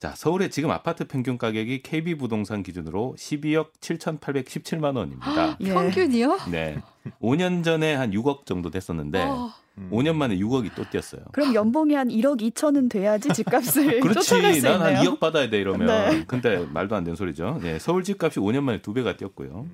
자, 0.04 0.12
서울의 0.18 0.52
지금 0.52 0.70
아파트 0.70 1.08
평균 1.08 1.38
가격이 1.38 1.82
KB 1.82 2.16
부동산 2.16 2.62
기준으로 2.62 3.16
12억 3.18 3.72
7,817만 3.80 4.98
원입니다. 4.98 5.56
예. 5.62 5.70
평균이요? 5.74 6.40
네. 6.52 6.78
5년 7.22 7.64
전에 7.64 7.96
한 7.96 8.12
6억 8.12 8.46
정도 8.46 8.70
됐었는데 8.70 9.22
어. 9.24 9.50
5년 9.92 10.16
만에 10.16 10.36
6억이 10.36 10.76
또 10.76 10.84
뛰었어요. 10.90 11.22
그럼 11.32 11.56
연봉이 11.56 11.94
한 11.94 12.10
1억 12.10 12.42
2천은 12.42 12.90
돼야지 12.92 13.30
집값을 13.30 14.02
그렇지. 14.04 14.62
난 14.62 14.82
한 14.82 14.96
2억 15.06 15.22
받아야 15.22 15.50
돼 15.50 15.62
이러면. 15.62 15.88
네. 15.88 16.26
근데 16.28 16.58
말도 16.66 16.98
안 16.98 17.06
되는 17.06 17.16
소리죠. 17.16 17.60
네, 17.64 17.80
서울 17.80 18.04
집값이 18.04 18.42
5년 18.42 18.64
만에 18.64 18.82
두 18.82 18.92
배가 18.94 19.16
뛰었고요. 19.16 19.68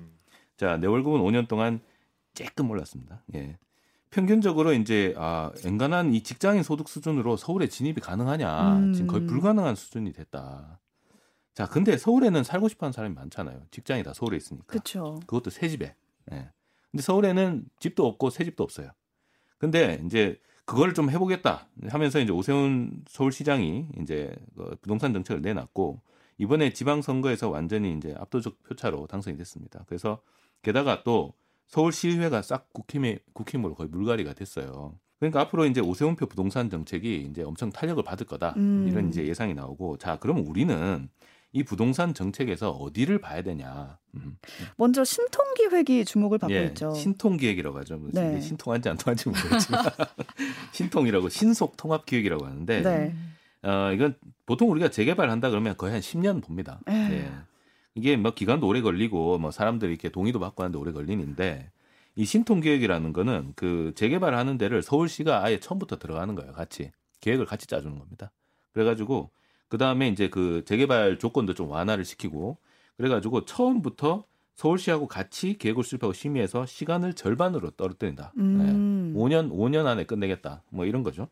자, 0.56 0.76
내 0.76 0.86
월급은 0.86 1.18
5년 1.22 1.48
동안 1.48 1.80
쬐끔 2.34 2.70
올랐습니다. 2.70 3.24
예. 3.34 3.58
평균적으로 4.10 4.72
이제 4.72 5.14
아 5.16 5.52
엔간한 5.64 6.14
이 6.14 6.22
직장인 6.22 6.62
소득 6.62 6.88
수준으로 6.88 7.36
서울에 7.36 7.68
진입이 7.68 8.00
가능하냐 8.00 8.76
음. 8.76 8.92
지금 8.92 9.06
거의 9.06 9.26
불가능한 9.26 9.76
수준이 9.76 10.12
됐다. 10.12 10.80
자, 11.54 11.66
근데 11.66 11.96
서울에는 11.96 12.42
살고 12.42 12.68
싶어하는 12.68 12.92
사람이 12.92 13.14
많잖아요. 13.14 13.62
직장이 13.70 14.02
다 14.02 14.14
서울에 14.14 14.36
있으니까. 14.36 14.66
그렇죠. 14.66 15.20
그것도 15.26 15.50
새 15.50 15.68
집에. 15.68 15.94
예. 16.32 16.50
근데 16.90 17.02
서울에는 17.02 17.66
집도 17.78 18.06
없고 18.06 18.30
새 18.30 18.44
집도 18.44 18.64
없어요. 18.64 18.90
근데 19.58 20.00
이제 20.06 20.40
그걸 20.64 20.94
좀 20.94 21.10
해보겠다 21.10 21.68
하면서 21.88 22.20
이제 22.20 22.32
오세훈 22.32 23.04
서울시장이 23.08 23.88
이제 24.00 24.34
그 24.56 24.76
부동산 24.80 25.12
정책을 25.12 25.42
내놨고 25.42 26.00
이번에 26.38 26.72
지방선거에서 26.72 27.50
완전히 27.50 27.94
이제 27.96 28.14
압도적 28.18 28.62
표차로 28.62 29.06
당선이 29.06 29.36
됐습니다. 29.36 29.84
그래서 29.86 30.22
게다가 30.62 31.02
또 31.02 31.34
서울시의회가 31.70 32.42
싹 32.42 32.72
국힘에 32.72 33.18
국힘으로 33.32 33.74
거의 33.74 33.88
물갈이가 33.88 34.34
됐어요. 34.34 34.94
그러니까 35.18 35.40
앞으로 35.40 35.66
이제 35.66 35.80
오세훈표 35.80 36.26
부동산 36.26 36.70
정책이 36.70 37.28
이제 37.30 37.42
엄청 37.42 37.70
탄력을 37.70 38.02
받을 38.02 38.26
거다 38.26 38.54
음. 38.56 38.86
이런 38.88 39.08
이제 39.08 39.26
예상이 39.26 39.54
나오고 39.54 39.98
자 39.98 40.18
그러면 40.18 40.44
우리는 40.46 41.08
이 41.52 41.62
부동산 41.62 42.14
정책에서 42.14 42.70
어디를 42.70 43.20
봐야 43.20 43.42
되냐. 43.42 43.98
음. 44.14 44.38
먼저 44.76 45.04
신통 45.04 45.54
기획이 45.54 46.04
주목을 46.04 46.38
받고 46.38 46.54
예, 46.54 46.66
있죠. 46.66 46.94
신통 46.94 47.36
기획이라고 47.36 47.78
하죠. 47.78 48.00
네. 48.12 48.40
신통한지 48.40 48.88
안 48.88 48.96
통한지 48.96 49.28
모르겠지만 49.28 49.84
신통이라고 50.72 51.28
신속 51.28 51.76
통합 51.76 52.06
기획이라고 52.06 52.46
하는데 52.46 52.82
네. 52.82 53.14
어, 53.62 53.92
이건 53.92 54.14
보통 54.46 54.70
우리가 54.70 54.90
재개발한다 54.90 55.50
그러면 55.50 55.76
거의 55.76 55.92
한 55.92 56.00
10년 56.00 56.42
봅니다. 56.42 56.80
예. 56.88 57.30
이게 57.94 58.16
뭐 58.16 58.32
기간도 58.32 58.66
오래 58.66 58.80
걸리고 58.80 59.38
뭐 59.38 59.50
사람들이 59.50 59.92
이렇게 59.92 60.08
동의도 60.08 60.38
받고 60.38 60.62
하는데 60.62 60.78
오래 60.78 60.92
걸리는데 60.92 61.70
이 62.16 62.24
신통 62.24 62.60
계획이라는 62.60 63.12
거는 63.12 63.52
그 63.56 63.92
재개발하는 63.96 64.58
데를 64.58 64.82
서울시가 64.82 65.44
아예 65.44 65.58
처음부터 65.58 65.98
들어가는 65.98 66.34
거예요. 66.34 66.52
같이 66.52 66.92
계획을 67.20 67.46
같이 67.46 67.66
짜주는 67.66 67.98
겁니다. 67.98 68.30
그래가지고 68.72 69.30
그 69.68 69.78
다음에 69.78 70.08
이제 70.08 70.28
그 70.28 70.64
재개발 70.66 71.18
조건도 71.18 71.54
좀 71.54 71.70
완화를 71.70 72.04
시키고 72.04 72.58
그래가지고 72.96 73.44
처음부터 73.44 74.24
서울시하고 74.54 75.08
같이 75.08 75.56
계획을 75.56 75.82
수립하고 75.82 76.12
심의해서 76.12 76.66
시간을 76.66 77.14
절반으로 77.14 77.70
떨어뜨린다. 77.70 78.32
음. 78.36 79.12
네. 79.14 79.18
5년 79.18 79.50
5년 79.50 79.86
안에 79.86 80.04
끝내겠다. 80.04 80.62
뭐 80.70 80.84
이런 80.84 81.02
거죠. 81.02 81.28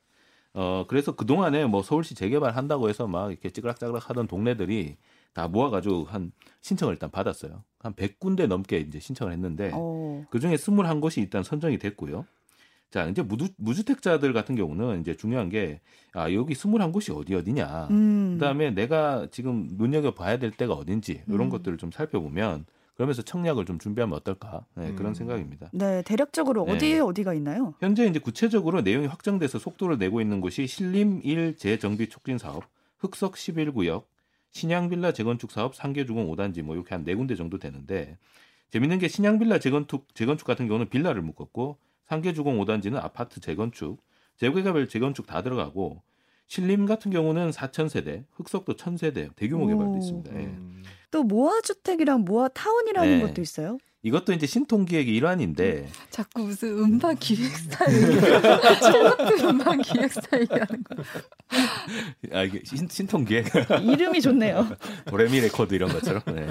어 0.54 0.86
그래서 0.88 1.14
그 1.14 1.26
동안에 1.26 1.66
뭐 1.66 1.82
서울시 1.82 2.14
재개발 2.14 2.56
한다고 2.56 2.88
해서 2.88 3.06
막 3.06 3.30
이렇게 3.30 3.50
찌그락짜그락 3.50 4.08
하던 4.08 4.28
동네들이 4.28 4.96
다 5.32 5.48
모아가지고 5.48 6.04
한 6.04 6.32
신청을 6.62 6.94
일단 6.94 7.10
받았어요. 7.10 7.64
한 7.78 7.94
100군데 7.94 8.46
넘게 8.46 8.78
이제 8.78 8.98
신청을 8.98 9.32
했는데 9.32 9.72
오. 9.72 10.24
그중에 10.30 10.56
21곳이 10.56 11.18
일단 11.18 11.42
선정이 11.42 11.78
됐고요. 11.78 12.24
자, 12.90 13.06
이제 13.06 13.20
무주, 13.20 13.48
무주 13.56 13.84
택자들 13.84 14.32
같은 14.32 14.56
경우는 14.56 15.02
이제 15.02 15.14
중요한 15.14 15.50
게, 15.50 15.80
아, 16.14 16.32
여기 16.32 16.54
21곳이 16.54 17.14
어디 17.14 17.34
어디냐. 17.34 17.88
음. 17.90 18.36
그 18.38 18.44
다음에 18.44 18.70
내가 18.70 19.26
지금 19.30 19.68
눈여겨봐야 19.72 20.38
될 20.38 20.50
때가 20.50 20.72
어딘지, 20.72 21.22
이런 21.26 21.42
음. 21.42 21.48
것들을 21.50 21.76
좀 21.76 21.90
살펴보면, 21.90 22.64
그러면서 22.94 23.22
청약을 23.22 23.66
좀 23.66 23.78
준비하면 23.78 24.16
어떨까. 24.16 24.64
네, 24.74 24.92
그런 24.94 25.12
음. 25.12 25.14
생각입니다. 25.14 25.70
네, 25.72 26.02
대략적으로 26.02 26.64
네. 26.64 26.72
어디에 26.72 26.94
네. 26.94 27.00
어디가 27.00 27.34
있나요? 27.34 27.74
현재 27.78 28.06
이제 28.06 28.18
구체적으로 28.18 28.80
내용이 28.80 29.06
확정돼서 29.06 29.58
속도를 29.58 29.98
내고 29.98 30.20
있는 30.20 30.40
곳이 30.40 30.66
신림 30.66 31.20
1 31.22 31.56
재정비 31.56 32.08
촉진 32.08 32.38
사업, 32.38 32.64
흑석 32.98 33.34
11구역, 33.34 34.04
신양빌라 34.52 35.12
재건축 35.12 35.50
사업 35.50 35.74
상계주공 35.74 36.28
5단지 36.30 36.62
뭐 36.62 36.74
이렇게 36.74 36.94
한 36.94 37.04
네 37.04 37.14
군데 37.14 37.34
정도 37.36 37.58
되는데 37.58 38.16
재밌는 38.70 38.98
게 38.98 39.08
신양빌라 39.08 39.58
재건축 39.60 40.14
재건축 40.14 40.46
같은 40.46 40.66
경우는 40.66 40.88
빌라를 40.88 41.22
묶었고 41.22 41.78
상계주공 42.04 42.58
5단지는 42.58 42.96
아파트 42.96 43.40
재건축, 43.40 44.02
재개발 44.36 44.88
재건축 44.88 45.26
다 45.26 45.42
들어가고 45.42 46.02
신림 46.46 46.86
같은 46.86 47.10
경우는 47.10 47.50
4천 47.50 47.90
세대, 47.90 48.24
흑석도 48.32 48.74
1 48.74 48.96
세대 48.96 49.28
대규모 49.36 49.66
개발도 49.66 49.98
있습니다. 49.98 50.34
예. 50.34 50.44
음. 50.46 50.82
또 51.10 51.22
모아주택이랑 51.22 52.24
모아타운이라는 52.24 53.18
네. 53.18 53.26
것도 53.26 53.42
있어요? 53.42 53.78
이것도 54.02 54.32
이제 54.32 54.46
신통 54.46 54.84
기획의 54.84 55.14
일환인데 55.14 55.78
음, 55.78 55.92
자꾸 56.10 56.42
무슨 56.42 56.78
음반 56.78 57.16
기획 57.16 57.50
스타일 57.56 58.20
트로트 58.80 59.42
음반 59.44 59.82
기획 59.82 60.12
스타일이라는 60.12 60.84
거. 60.84 61.02
아 62.32 62.42
이게 62.44 62.62
신, 62.64 62.86
신통 62.88 63.24
기획 63.24 63.46
이름이 63.82 64.20
좋네요. 64.20 64.68
도레미 65.06 65.40
레코드 65.40 65.74
이런 65.74 65.92
것처럼. 65.92 66.22
네. 66.26 66.46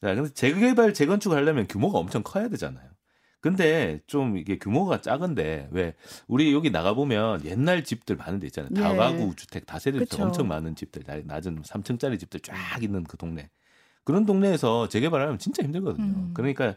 자, 0.00 0.14
근데 0.14 0.32
재개발 0.32 0.94
재건축 0.94 1.32
하려면 1.32 1.66
규모가 1.66 1.98
엄청 1.98 2.22
커야 2.22 2.48
되잖아요. 2.48 2.88
근데 3.40 4.00
좀 4.06 4.36
이게 4.36 4.58
규모가 4.58 5.00
작은데 5.00 5.68
왜 5.72 5.94
우리 6.28 6.52
여기 6.52 6.70
나가 6.70 6.92
보면 6.94 7.44
옛날 7.46 7.82
집들 7.84 8.16
많은 8.16 8.38
데 8.38 8.46
있잖아요. 8.46 8.70
예. 8.76 8.80
다가구 8.80 9.34
주택 9.34 9.66
다세대 9.66 9.98
주택 10.00 10.20
엄청 10.20 10.46
많은 10.46 10.76
집들, 10.76 11.02
낮은 11.24 11.62
3층짜리 11.62 12.20
집들 12.20 12.40
쫙 12.40 12.54
있는 12.82 13.02
그 13.04 13.16
동네. 13.16 13.50
그런 14.04 14.26
동네에서 14.26 14.88
재개발하면 14.88 15.38
진짜 15.38 15.62
힘들거든요. 15.62 16.06
음. 16.06 16.30
그러니까 16.34 16.76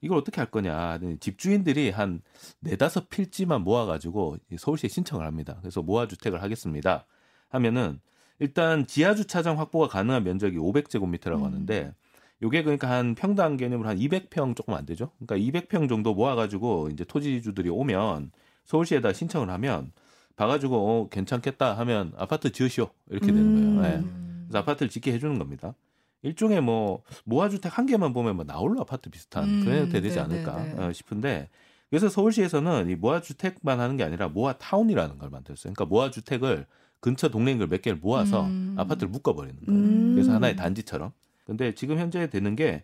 이걸 0.00 0.18
어떻게 0.18 0.40
할 0.40 0.50
거냐. 0.50 0.98
집주인들이 1.20 1.90
한 1.90 2.20
네다섯 2.60 3.08
필지만 3.08 3.62
모아가지고 3.62 4.36
서울시에 4.58 4.88
신청을 4.88 5.26
합니다. 5.26 5.58
그래서 5.60 5.82
모아주택을 5.82 6.42
하겠습니다. 6.42 7.06
하면은 7.48 8.00
일단 8.38 8.86
지하주차장 8.86 9.58
확보가 9.58 9.88
가능한 9.88 10.24
면적이 10.24 10.58
500제곱미터라고 10.58 11.40
음. 11.40 11.44
하는데 11.44 11.94
요게 12.42 12.64
그러니까 12.64 12.90
한 12.90 13.14
평당 13.14 13.56
개념으로 13.56 13.88
한 13.88 13.98
200평 13.98 14.54
조금 14.54 14.74
안 14.74 14.84
되죠. 14.84 15.10
그러니까 15.24 15.60
200평 15.60 15.88
정도 15.88 16.14
모아가지고 16.14 16.90
이제 16.92 17.04
토지주들이 17.04 17.70
오면 17.70 18.30
서울시에다 18.64 19.12
신청을 19.12 19.48
하면 19.50 19.92
봐가지고 20.36 20.76
어, 20.76 21.08
괜찮겠다 21.08 21.78
하면 21.78 22.12
아파트 22.16 22.52
지으시오 22.52 22.90
이렇게 23.10 23.28
되는 23.28 23.76
거예요. 23.76 23.98
네. 23.98 24.04
그래서 24.44 24.58
아파트를 24.58 24.90
짓게 24.90 25.12
해주는 25.14 25.38
겁니다. 25.38 25.74
일종의 26.22 26.60
뭐 26.60 27.02
모아주택 27.24 27.76
한 27.76 27.86
개만 27.86 28.12
보면 28.12 28.36
뭐 28.36 28.44
나홀로 28.44 28.80
아파트 28.80 29.10
비슷한 29.10 29.44
음, 29.44 29.64
그런 29.64 29.78
형태 29.78 30.00
되지 30.00 30.16
네, 30.16 30.26
네 30.26 30.34
않을까 30.44 30.62
네, 30.62 30.74
네. 30.74 30.92
싶은데 30.92 31.48
그래서 31.90 32.08
서울시에서는 32.08 32.90
이 32.90 32.96
모아주택만 32.96 33.78
하는 33.80 33.96
게 33.96 34.04
아니라 34.04 34.28
모아타운이라는 34.28 35.18
걸 35.18 35.30
만들었어요. 35.30 35.72
그러니까 35.72 35.84
모아주택을 35.84 36.66
근처 37.00 37.28
동네인 37.28 37.58
걸 37.58 37.68
몇 37.68 37.82
개를 37.82 37.98
모아서 37.98 38.44
음. 38.46 38.74
아파트를 38.76 39.08
묶어버리는 39.10 39.60
거예요. 39.64 39.80
음. 39.80 40.14
그래서 40.14 40.32
하나의 40.32 40.56
단지처럼. 40.56 41.12
근데 41.44 41.74
지금 41.74 41.98
현재 41.98 42.28
되는 42.28 42.56
게 42.56 42.82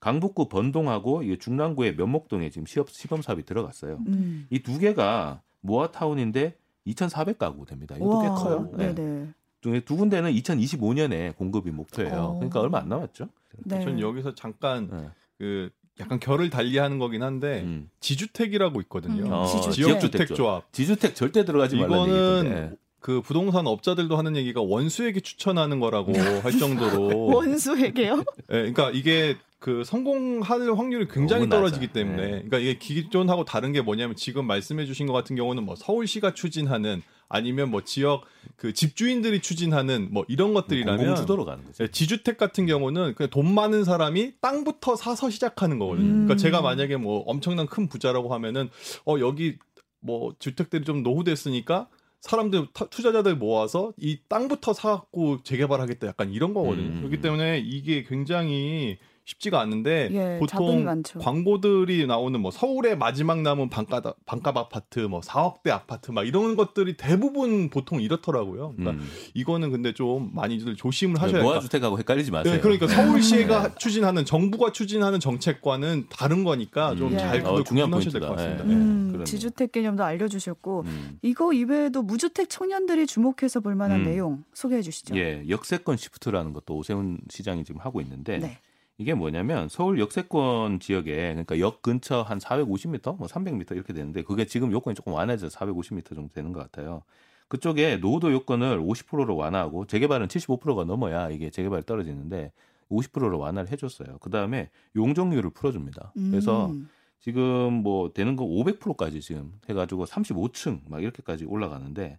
강북구 0.00 0.48
번동하고 0.48 1.22
이 1.22 1.38
중랑구의 1.38 1.94
면목동에 1.94 2.50
지금 2.50 2.66
시업, 2.66 2.90
시범 2.90 3.22
사업이 3.22 3.44
들어갔어요. 3.44 3.98
음. 4.08 4.46
이두 4.50 4.78
개가 4.78 5.42
모아타운인데 5.60 6.56
2,400 6.86 7.38
가구 7.38 7.66
됩니다. 7.66 7.94
이것도 7.96 8.20
꽤 8.22 8.28
커요. 8.28 8.70
네. 8.76 9.28
두 9.60 9.96
군데는 9.96 10.32
2025년에 10.32 11.36
공급이 11.36 11.70
목표예요. 11.70 12.14
어. 12.14 12.34
그러니까 12.34 12.60
얼마 12.60 12.78
안 12.78 12.88
남았죠. 12.88 13.28
네. 13.64 13.82
전 13.82 14.00
여기서 14.00 14.34
잠깐 14.34 14.88
네. 14.90 15.08
그 15.38 15.70
약간 15.98 16.18
결을 16.18 16.50
달리하는 16.50 16.98
거긴 16.98 17.22
한데 17.22 17.62
음. 17.62 17.90
지주택이라고 18.00 18.80
있거든요. 18.82 19.26
음. 19.26 19.32
어, 19.32 19.46
지주택. 19.46 19.72
지역주택조합. 19.72 20.72
지주택 20.72 21.14
절대 21.14 21.44
들어가지 21.44 21.76
말라는 21.76 21.94
이거는 22.04 22.44
얘기던데. 22.46 22.76
그 23.00 23.22
부동산 23.22 23.66
업자들도 23.66 24.16
하는 24.16 24.36
얘기가 24.36 24.60
원수에게 24.60 25.20
추천하는 25.20 25.80
거라고 25.80 26.12
할 26.42 26.52
정도로 26.52 27.26
원수에게요? 27.26 28.18
예, 28.18 28.72
그러니까 28.72 28.90
이게 28.90 29.36
그 29.58 29.84
성공할 29.84 30.60
확률이 30.74 31.06
굉장히 31.08 31.48
떨어지기 31.48 31.88
낮아. 31.88 31.92
때문에 31.92 32.22
네. 32.22 32.30
그러니까 32.30 32.58
이게 32.58 32.78
기존하고 32.78 33.44
다른 33.44 33.72
게 33.72 33.82
뭐냐면 33.82 34.16
지금 34.16 34.46
말씀해 34.46 34.86
주신 34.86 35.06
것 35.06 35.12
같은 35.12 35.36
경우는 35.36 35.64
뭐 35.64 35.76
서울시가 35.76 36.32
추진하는 36.34 37.02
아니면 37.30 37.70
뭐 37.70 37.82
지역 37.82 38.24
그 38.56 38.74
집주인들이 38.74 39.40
추진하는 39.40 40.08
뭐 40.10 40.24
이런 40.28 40.52
것들이라면 40.52 40.98
공공주도로 40.98 41.44
가는 41.46 41.64
거죠. 41.64 41.84
예, 41.84 41.88
지주택 41.90 42.36
같은 42.36 42.66
경우는 42.66 43.14
그냥 43.14 43.30
돈 43.30 43.54
많은 43.54 43.84
사람이 43.84 44.32
땅부터 44.42 44.96
사서 44.96 45.30
시작하는 45.30 45.78
거거든요. 45.78 46.06
음. 46.06 46.12
그러니까 46.26 46.36
제가 46.36 46.60
만약에 46.60 46.96
뭐 46.98 47.20
엄청난 47.20 47.66
큰 47.66 47.88
부자라고 47.88 48.34
하면은 48.34 48.68
어 49.06 49.18
여기 49.20 49.56
뭐 50.00 50.34
주택들이 50.38 50.84
좀 50.84 51.02
노후됐으니까 51.02 51.88
사람들 52.20 52.66
타- 52.74 52.86
투자자들 52.86 53.36
모아서 53.36 53.92
이 53.96 54.18
땅부터 54.28 54.72
사갖고 54.74 55.42
재개발하겠다 55.44 56.06
약간 56.08 56.32
이런 56.32 56.52
거거든요. 56.52 56.88
음. 56.88 56.98
그렇기 56.98 57.20
때문에 57.22 57.60
이게 57.64 58.02
굉장히 58.02 58.98
쉽지가 59.30 59.60
않은데 59.60 60.08
예, 60.12 60.38
보통. 60.38 61.02
광고들이 61.20 62.06
나오는 62.06 62.40
뭐 62.40 62.50
서울의 62.50 62.98
마지막 62.98 63.42
남은 63.42 63.70
반값 63.70 64.04
반값 64.26 64.56
아파트 64.56 65.00
뭐 65.00 65.20
4억대 65.20 65.70
아파트 65.70 66.10
막 66.10 66.26
이런 66.26 66.56
것들이 66.56 66.96
대부분 66.96 67.70
보통 67.70 68.00
이렇더라고요. 68.00 68.74
그러니까 68.76 69.02
음. 69.02 69.08
이거는 69.34 69.70
근데 69.70 69.92
좀 69.92 70.30
많이들 70.34 70.74
조심을 70.76 71.20
하셔야 71.20 71.40
돼요. 71.40 71.42
모아 71.42 71.60
주택하고 71.60 71.98
헷갈리지 71.98 72.30
마세요. 72.30 72.54
네, 72.54 72.60
그러니까 72.60 72.88
서울시가 72.88 73.76
추진하는 73.76 74.24
정부가 74.24 74.72
추진하는 74.72 75.20
정책과는 75.20 76.06
다른 76.10 76.44
거니까 76.44 76.94
좀 76.96 77.12
음. 77.12 77.18
잘 77.18 77.40
어, 77.46 77.62
중요한 77.62 77.90
구분하셔야 77.90 78.12
될것 78.12 78.36
포인트다. 78.36 78.36
같습니다. 78.36 78.64
네. 78.64 78.74
음. 78.74 79.24
지주택 79.24 79.72
개념도 79.72 80.02
알려주셨고 80.02 80.84
음. 80.86 81.18
이거 81.22 81.52
이외에도 81.52 82.02
무주택 82.02 82.48
청년들이 82.50 83.06
주목해서 83.06 83.60
볼 83.60 83.74
만한 83.74 84.00
음. 84.00 84.04
내용 84.04 84.44
소개해 84.54 84.82
주시죠. 84.82 85.16
예, 85.16 85.44
역세권 85.48 85.96
시프트라는 85.96 86.52
것도 86.52 86.74
오세훈 86.76 87.18
시장이 87.28 87.64
지금 87.64 87.80
하고 87.80 88.00
있는데 88.00 88.38
네. 88.38 88.58
이게 89.00 89.14
뭐냐면 89.14 89.70
서울 89.70 89.98
역세권 89.98 90.80
지역에 90.80 91.14
그러니까 91.14 91.58
역 91.58 91.80
근처 91.80 92.20
한 92.20 92.36
450m, 92.36 93.16
뭐 93.16 93.28
300m 93.28 93.72
이렇게 93.72 93.94
되는데 93.94 94.22
그게 94.22 94.44
지금 94.44 94.70
요건이 94.72 94.94
조금 94.94 95.14
완화해서 95.14 95.48
450m 95.48 96.14
정도 96.14 96.28
되는 96.34 96.52
것 96.52 96.60
같아요. 96.60 97.02
그쪽에 97.48 97.96
노후도 97.96 98.30
요건을 98.30 98.78
50%로 98.78 99.36
완화하고 99.36 99.86
재개발은 99.86 100.28
75%가 100.28 100.84
넘어야 100.84 101.30
이게 101.30 101.48
재개발이 101.48 101.86
떨어지는데 101.86 102.52
50%로 102.90 103.38
완화를 103.38 103.72
해줬어요. 103.72 104.18
그 104.20 104.28
다음에 104.28 104.68
용적률을 104.94 105.48
풀어줍니다. 105.48 106.12
그래서 106.30 106.66
음. 106.66 106.90
지금 107.20 107.72
뭐 107.72 108.12
되는 108.12 108.36
거 108.36 108.44
500%까지 108.44 109.22
지금 109.22 109.54
해가지고 109.70 110.04
35층 110.04 110.82
막 110.88 111.02
이렇게까지 111.02 111.46
올라가는데 111.46 112.18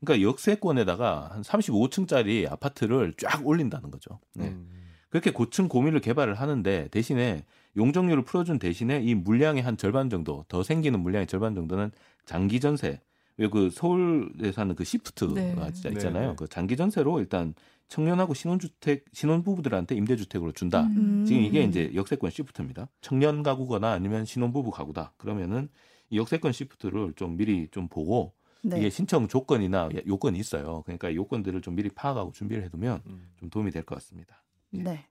그러니까 0.00 0.26
역세권에다가 0.26 1.28
한 1.34 1.42
35층짜리 1.42 2.50
아파트를 2.50 3.12
쫙 3.18 3.46
올린다는 3.46 3.90
거죠. 3.90 4.18
네. 4.32 4.46
음. 4.48 4.81
그렇게 5.12 5.30
고층 5.30 5.68
고밀을 5.68 6.00
개발을 6.00 6.32
하는데 6.34 6.88
대신에 6.90 7.44
용적률을 7.76 8.24
풀어준 8.24 8.58
대신에 8.58 9.02
이 9.02 9.14
물량의 9.14 9.62
한 9.62 9.76
절반 9.76 10.08
정도 10.08 10.46
더 10.48 10.62
생기는 10.62 10.98
물량의 11.00 11.26
절반 11.26 11.54
정도는 11.54 11.92
장기 12.24 12.60
전세 12.60 12.98
왜그 13.36 13.68
서울에 13.70 14.52
사는 14.52 14.74
그 14.74 14.84
시프트가 14.84 15.34
네. 15.34 15.54
네, 15.54 15.88
있잖아요. 15.90 16.30
네. 16.30 16.36
그 16.38 16.48
장기 16.48 16.78
전세로 16.78 17.20
일단 17.20 17.52
청년하고 17.88 18.32
신혼주택 18.32 19.04
신혼부부들한테 19.12 19.94
임대주택으로 19.96 20.52
준다. 20.52 20.84
음. 20.84 21.26
지금 21.26 21.42
이게 21.42 21.62
이제 21.62 21.90
역세권 21.94 22.30
시프트입니다. 22.30 22.88
청년 23.02 23.42
가구거나 23.42 23.92
아니면 23.92 24.24
신혼부부 24.24 24.70
가구다. 24.70 25.12
그러면은 25.18 25.68
이 26.08 26.16
역세권 26.16 26.52
시프트를 26.52 27.12
좀 27.16 27.36
미리 27.36 27.68
좀 27.70 27.86
보고 27.88 28.32
네. 28.62 28.78
이게 28.78 28.88
신청 28.88 29.28
조건이나 29.28 29.90
요건이 30.06 30.38
있어요. 30.38 30.82
그러니까 30.86 31.10
이 31.10 31.16
요건들을 31.16 31.60
좀 31.60 31.74
미리 31.74 31.90
파악하고 31.90 32.32
준비를 32.32 32.64
해두면 32.64 33.02
음. 33.08 33.28
좀 33.38 33.50
도움이 33.50 33.72
될 33.72 33.82
것 33.84 33.96
같습니다. 33.96 34.42
네. 34.72 35.06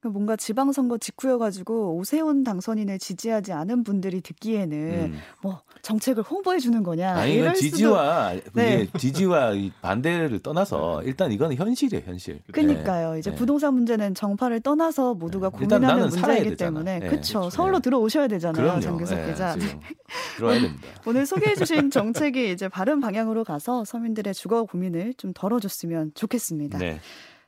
그러니까 0.00 0.14
뭔가 0.14 0.36
지방선거 0.36 0.96
직후여가지고 0.98 1.96
오세훈 1.96 2.42
당선인을 2.42 2.98
지지하지 2.98 3.52
않은 3.52 3.84
분들이 3.84 4.20
듣기에는 4.22 4.78
음. 5.12 5.18
뭐 5.42 5.60
정책을 5.82 6.22
홍보해 6.22 6.58
주는 6.58 6.82
거냐 6.82 7.12
아니 7.16 7.32
이건 7.34 7.42
이럴 7.42 7.56
수도 7.56 7.68
지지와 7.68 8.34
네. 8.54 8.88
지지와 8.98 9.52
이 9.52 9.70
반대를 9.82 10.40
떠나서 10.40 11.02
일단 11.04 11.30
이거는 11.30 11.56
현실이에요, 11.56 12.02
현실. 12.06 12.40
그러니까요. 12.50 13.18
이제 13.18 13.30
네. 13.30 13.36
부동산 13.36 13.74
문제는 13.74 14.14
정파를 14.14 14.60
떠나서 14.60 15.14
모두가 15.14 15.50
네. 15.50 15.58
고민하는 15.58 16.08
문제이기. 16.08 16.56
때문에 16.56 16.98
네, 16.98 17.08
그렇죠. 17.08 17.50
서울로 17.50 17.78
네. 17.78 17.82
들어오셔야 17.82 18.26
되잖아요, 18.28 18.62
그럼요. 18.62 18.80
정규석 18.80 19.18
예, 19.18 19.26
기자. 19.26 19.52
지금 19.52 19.80
들어와야 20.36 20.60
됩니다. 20.62 20.88
오늘 21.06 21.26
소개해주신 21.26 21.90
정책이 21.92 22.50
이제 22.50 22.68
바른 22.68 23.00
방향으로 23.00 23.44
가서 23.44 23.84
서민들의 23.84 24.32
주거 24.34 24.64
고민을 24.64 25.14
좀 25.18 25.32
덜어줬으면 25.34 26.12
좋겠습니다. 26.14 26.78
네. 26.78 27.00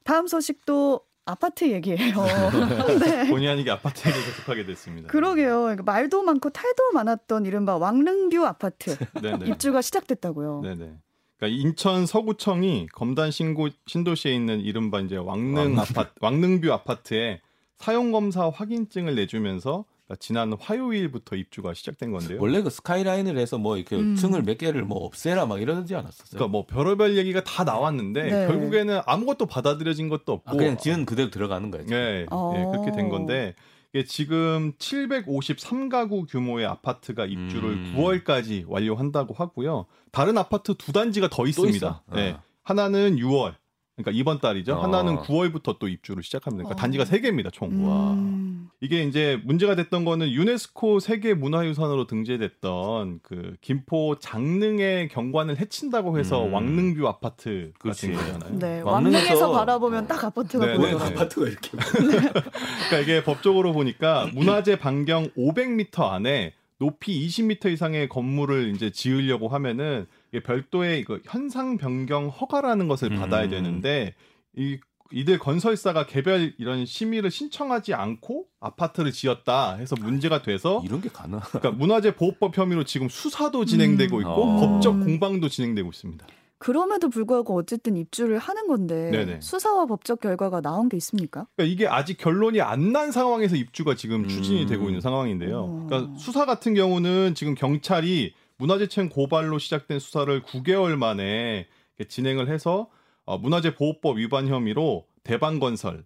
다음 0.04 0.26
소식도 0.26 1.00
아파트 1.24 1.70
얘기예요. 1.70 1.96
네. 3.00 3.28
본의 3.30 3.48
아니게 3.48 3.70
아파트 3.70 4.08
얘기 4.08 4.18
계속하게 4.18 4.66
됐습니다. 4.66 5.08
그러게요. 5.08 5.60
그러니까 5.62 5.82
말도 5.84 6.22
많고 6.22 6.50
탈도 6.50 6.92
많았던 6.92 7.46
이른바 7.46 7.76
왕릉뷰 7.76 8.44
아파트 8.44 8.96
네네. 9.20 9.46
입주가 9.46 9.82
시작됐다고요. 9.82 10.60
네네. 10.62 10.92
그러니까 11.36 11.60
인천 11.60 12.06
서구청이 12.06 12.88
검단 12.92 13.30
신고 13.30 13.68
신도시에 13.86 14.34
있는 14.34 14.60
이른바 14.60 15.00
이제 15.00 15.16
왕릉. 15.16 15.78
아파트 15.78 16.10
왕릉뷰 16.20 16.72
아파트에 16.72 17.40
사용 17.78 18.12
검사 18.12 18.48
확인증을 18.48 19.14
내주면서 19.14 19.84
지난 20.18 20.52
화요일부터 20.52 21.36
입주가 21.36 21.74
시작된 21.74 22.12
건데요. 22.12 22.38
원래 22.40 22.62
그 22.62 22.70
스카이라인을 22.70 23.38
해서 23.38 23.58
뭐 23.58 23.76
이렇게 23.76 23.96
음. 23.96 24.14
층을 24.16 24.42
몇 24.42 24.58
개를 24.58 24.84
뭐 24.84 25.04
없애라 25.04 25.46
막 25.46 25.60
이러지 25.60 25.94
않았었어요. 25.94 26.30
그러니까 26.30 26.48
뭐 26.50 26.66
별의별 26.66 27.16
얘기가 27.16 27.44
다 27.44 27.64
나왔는데 27.64 28.22
네. 28.22 28.46
결국에는 28.46 29.00
아무것도 29.06 29.46
받아들여진 29.46 30.08
것도 30.08 30.32
없고 30.32 30.50
아, 30.50 30.54
그냥 30.54 30.76
지은 30.76 31.06
그대로 31.06 31.30
들어가는 31.30 31.70
거예요. 31.70 31.86
네, 31.86 32.26
어. 32.30 32.54
예, 32.56 32.64
그렇게 32.64 32.92
된 32.92 33.08
건데 33.08 33.54
이게 33.92 34.04
지금 34.04 34.72
753가구 34.78 36.26
규모의 36.28 36.66
아파트가 36.66 37.26
입주를 37.26 37.70
음. 37.70 37.94
9월까지 37.96 38.64
완료한다고 38.66 39.34
하고요. 39.34 39.86
다른 40.10 40.38
아파트 40.38 40.74
두 40.74 40.92
단지가 40.92 41.28
더 41.28 41.46
있습니다. 41.46 42.02
네. 42.14 42.32
아. 42.32 42.42
하나는 42.62 43.16
6월, 43.16 43.54
그러니까 43.96 44.18
이번 44.18 44.40
달이죠. 44.40 44.74
어. 44.74 44.82
하나는 44.82 45.16
9월부터 45.18 45.78
또 45.78 45.86
입주를 45.86 46.22
시작합니다. 46.22 46.64
그러니까 46.64 46.74
어. 46.74 46.80
단지가 46.80 47.04
세 47.04 47.20
개입니다, 47.20 47.50
총. 47.50 47.68
음. 47.70 48.68
이게 48.80 49.04
이제 49.04 49.38
문제가 49.44 49.74
됐던 49.76 50.04
거는 50.06 50.30
유네스코 50.32 50.98
세계 50.98 51.34
문화유산으로 51.34 52.06
등재됐던 52.06 53.20
그 53.22 53.54
김포 53.60 54.16
장릉의 54.18 55.08
경관을 55.08 55.58
해친다고 55.58 56.18
해서 56.18 56.44
음. 56.46 56.54
왕릉뷰 56.54 57.06
아파트. 57.06 57.72
같은 57.78 58.14
거잖아요. 58.14 58.58
네, 58.58 58.80
왕릉에서- 58.82 59.52
바라보면 59.52 60.06
딱 60.06 60.24
아파트가 60.24 60.66
네, 60.66 60.74
보여요. 60.76 60.98
네, 60.98 61.04
네. 61.04 61.10
아파트가 61.12 61.46
이렇게 61.48 61.70
그러니까 61.92 62.98
이게 63.02 63.22
법적으로 63.22 63.72
보니까 63.74 64.28
문화재 64.32 64.78
반경 64.78 65.28
500m 65.36 66.00
안에 66.10 66.54
높이 66.82 67.24
20m 67.28 67.72
이상의 67.72 68.08
건물을 68.08 68.74
이제 68.74 68.90
지으려고 68.90 69.46
하면은 69.46 70.06
이게 70.32 70.42
별도의 70.42 70.98
이거 70.98 71.20
현상 71.24 71.76
변경 71.76 72.26
허가라는 72.26 72.88
것을 72.88 73.12
음. 73.12 73.20
받아야 73.20 73.48
되는데 73.48 74.14
이 74.56 74.78
이들 75.12 75.38
건설사가 75.38 76.06
개별 76.06 76.54
이런 76.58 76.84
심의를 76.84 77.30
신청하지 77.30 77.94
않고 77.94 78.46
아파트를 78.58 79.12
지었다 79.12 79.76
해서 79.76 79.94
문제가 80.00 80.42
돼서 80.42 80.82
이런 80.84 81.00
게 81.00 81.08
가능. 81.08 81.38
그러니까 81.38 81.70
문화재 81.70 82.16
보호법 82.16 82.56
혐의로 82.56 82.82
지금 82.82 83.08
수사도 83.08 83.64
진행되고 83.64 84.16
음. 84.16 84.20
있고 84.22 84.32
어. 84.32 84.56
법적 84.56 85.04
공방도 85.04 85.48
진행되고 85.48 85.88
있습니다. 85.88 86.26
그럼에도 86.62 87.08
불구하고 87.08 87.56
어쨌든 87.56 87.96
입주를 87.96 88.38
하는 88.38 88.68
건데 88.68 89.10
네네. 89.10 89.40
수사와 89.40 89.86
법적 89.86 90.20
결과가 90.20 90.60
나온 90.60 90.88
게 90.88 90.96
있습니까? 90.96 91.48
그러니까 91.56 91.72
이게 91.72 91.88
아직 91.88 92.16
결론이 92.18 92.60
안 92.60 92.92
난 92.92 93.10
상황에서 93.10 93.56
입주가 93.56 93.96
지금 93.96 94.28
추진이 94.28 94.62
음. 94.64 94.68
되고 94.68 94.86
있는 94.86 95.00
상황인데요. 95.00 95.58
어. 95.58 95.86
그러니까 95.88 96.16
수사 96.18 96.44
같은 96.46 96.74
경우는 96.74 97.34
지금 97.34 97.54
경찰이 97.54 98.34
문화재청 98.58 99.08
고발로 99.08 99.58
시작된 99.58 99.98
수사를 99.98 100.40
9개월 100.42 100.96
만에 100.96 101.66
진행을 102.08 102.48
해서 102.48 102.88
어, 103.24 103.38
문화재 103.38 103.74
보호법 103.74 104.18
위반 104.18 104.46
혐의로 104.46 105.06
대방건설, 105.24 106.04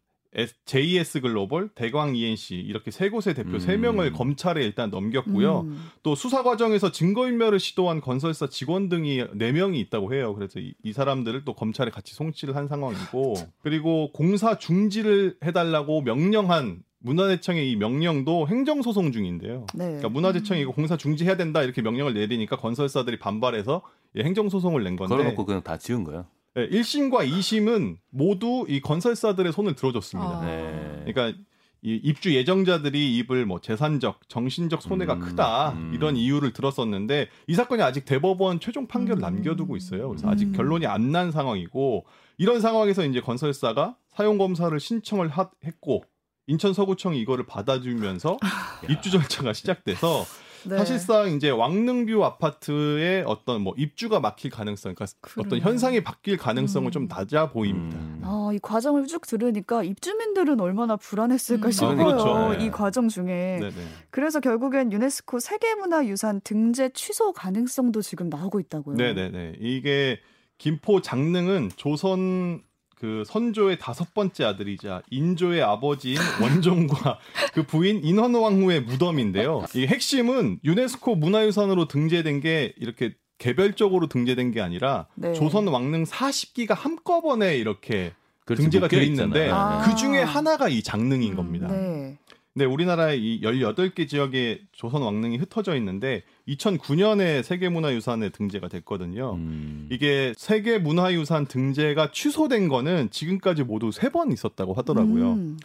JS 0.67 1.23
글로벌, 1.23 1.69
대광 1.75 2.15
ENC 2.15 2.57
이렇게 2.57 2.91
세 2.91 3.09
곳의 3.09 3.35
대표 3.35 3.53
음. 3.53 3.59
세 3.59 3.77
명을 3.77 4.13
검찰에 4.13 4.63
일단 4.63 4.91
넘겼고요. 4.91 5.61
음. 5.61 5.91
또 6.03 6.15
수사 6.15 6.43
과정에서 6.43 6.93
증거인멸을 6.93 7.59
시도한 7.59 8.01
건설사 8.03 8.47
직원 8.49 8.89
등이 8.89 9.25
네 9.35 9.53
명이 9.53 9.81
있다고 9.81 10.15
해요. 10.15 10.35
그래서 10.35 10.61
이, 10.61 10.75
이 10.83 10.93
사람들을 10.93 11.45
또 11.45 11.55
검찰에 11.55 11.91
같이 11.91 12.15
송치를 12.15 12.55
한 12.55 12.69
상황이고 12.69 13.35
그리고 13.63 14.13
공사 14.13 14.59
중지를 14.59 15.39
해달라고 15.43 16.03
명령한 16.03 16.83
문화재청의 16.99 17.71
이 17.71 17.77
명령도 17.77 18.49
행정소송 18.49 19.13
중인데요. 19.13 19.67
네. 19.75 19.85
그러니까 19.85 20.09
문화재청이 20.09 20.61
이거 20.61 20.73
공사 20.73 20.97
중지해야 20.97 21.37
된다 21.37 21.63
이렇게 21.63 21.81
명령을 21.81 22.15
내리니까 22.15 22.57
건설사들이 22.57 23.19
반발해서 23.19 23.83
이 24.17 24.23
행정소송을 24.23 24.83
낸 24.83 24.97
건데 24.97 25.15
걸어놓고 25.15 25.45
그냥 25.45 25.63
다 25.63 25.77
지은 25.79 26.05
거야. 26.05 26.27
네, 26.57 26.69
1심과 26.71 27.29
2심은 27.29 27.99
모두 28.11 28.65
이 28.69 28.81
건설사들의 28.81 29.53
손을 29.53 29.75
들어줬습니다. 29.75 30.39
아. 30.39 30.45
네. 30.45 31.05
그러니까 31.13 31.39
이 31.83 32.01
입주 32.03 32.35
예정자들이 32.35 33.17
입을 33.19 33.45
뭐 33.45 33.61
재산적, 33.61 34.29
정신적 34.29 34.81
손해가 34.81 35.15
음, 35.15 35.21
크다 35.21 35.73
음. 35.73 35.93
이런 35.95 36.17
이유를 36.17 36.55
들었었는데 36.55 37.29
이 37.47 37.55
사건이 37.55 37.83
아직 37.83 38.07
대법원 38.07 38.59
최종 38.59 38.89
판결을 38.89 39.21
음. 39.21 39.23
남겨두고 39.23 39.77
있어요. 39.77 40.09
그래서 40.09 40.29
아직 40.31 40.47
음. 40.47 40.53
결론이 40.53 40.87
안 40.87 41.13
난 41.13 41.31
상황이고 41.31 42.07
이런 42.39 42.61
상황에서 42.61 43.05
이제 43.05 43.21
건설사가 43.21 43.97
사용 44.09 44.39
검사를 44.39 44.79
신청을 44.81 45.29
하, 45.29 45.51
했고 45.65 46.03
인천 46.47 46.73
서구청이 46.73 47.21
이거를 47.21 47.45
받아주면서 47.47 48.39
입주 48.89 49.11
절차가 49.11 49.53
시작돼서 49.53 50.25
네. 50.69 50.79
사실상 50.79 51.31
이제 51.31 51.51
왕릉뷰 51.51 52.25
아파트의 52.25 53.25
어떤 53.27 53.63
뭐 53.63 53.75
입주가 53.77 54.21
막힐 54.21 54.51
가능성, 54.51 54.95
그러니까 54.95 55.05
어떤 55.33 55.49
그러네요. 55.49 55.65
현상이 55.65 56.03
바뀔 56.03 56.37
가능성은 56.37 56.89
음. 56.89 56.91
좀 56.91 57.09
낮아 57.09 57.51
보입니다. 57.51 57.99
음. 57.99 58.21
아, 58.25 58.51
이 58.53 58.59
과정을 58.59 59.07
쭉 59.07 59.27
들으니까 59.27 59.83
입주민들은 59.83 60.61
얼마나 60.61 60.97
불안했을까 60.97 61.69
음. 61.69 61.71
싶어요. 61.71 61.91
아, 61.91 61.95
그렇죠. 61.95 62.55
이 62.61 62.65
네. 62.65 62.71
과정 62.71 63.09
중에. 63.09 63.59
네네. 63.61 63.73
그래서 64.11 64.41
결국엔 64.41 64.93
유네스코 64.93 65.39
세계문화유산 65.39 66.41
등재 66.45 66.91
취소 66.95 67.33
가능성도 67.33 68.03
지금 68.03 68.29
나오고 68.29 68.61
있다고요. 68.61 68.97
네네네. 68.97 69.57
이게 69.61 70.21
김포 70.59 71.01
장릉은 71.01 71.71
조선 71.77 72.63
그 72.97 73.25
선조의 73.27 73.79
다섯 73.79 74.15
번째 74.15 74.45
아들이자 74.45 75.03
인조의 75.11 75.63
아버지인 75.63 76.17
원종과 76.43 77.19
그 77.53 77.63
부인 77.63 78.03
인헌왕후의 78.03 78.83
무덤인데요. 78.83 79.65
이 79.75 79.87
핵심은 79.87 80.61
유네스코 80.65 81.15
문화유산으로 81.17 81.89
등재된 81.89 82.41
게 82.41 82.75
이렇게 82.79 83.15
개별적으로 83.39 84.07
등재된 84.07 84.51
게 84.51 84.63
아니라 84.63 85.07
네. 85.15 85.35
조선 85.35 85.69
왕릉 85.69 86.05
40기가 86.05 86.75
한꺼번에 86.75 87.57
이렇게 87.59 88.13
그렇지, 88.47 88.63
등재가 88.63 88.89
돼 88.89 89.05
있는데. 89.05 89.51
아. 89.51 89.83
그 89.85 89.95
중에 89.97 90.23
하나가 90.23 90.69
이 90.69 90.83
장릉인 90.83 91.33
음, 91.33 91.37
겁니다. 91.37 91.67
네. 91.67 92.17
네, 92.59 92.65
우리나라의 92.65 93.21
이 93.23 93.43
18개 93.43 94.09
지역에 94.09 94.63
조선 94.73 95.03
왕릉이 95.03 95.37
흩어져 95.37 95.77
있는데 95.77 96.23
2009년에 96.49 97.43
세계문화유산에 97.43 98.31
등재가 98.31 98.69
됐거든요. 98.69 99.35
음. 99.35 99.87
이게 99.93 100.33
세계문화유산 100.39 101.49
등재가 101.49 102.13
취소된 102.13 102.69
거는 102.69 103.11
지금까지 103.11 103.63
모두 103.63 103.91
세 103.93 104.09
번 104.09 104.33
있었다고 104.33 104.73
하더라고요. 104.73 105.33
음. 105.35 105.59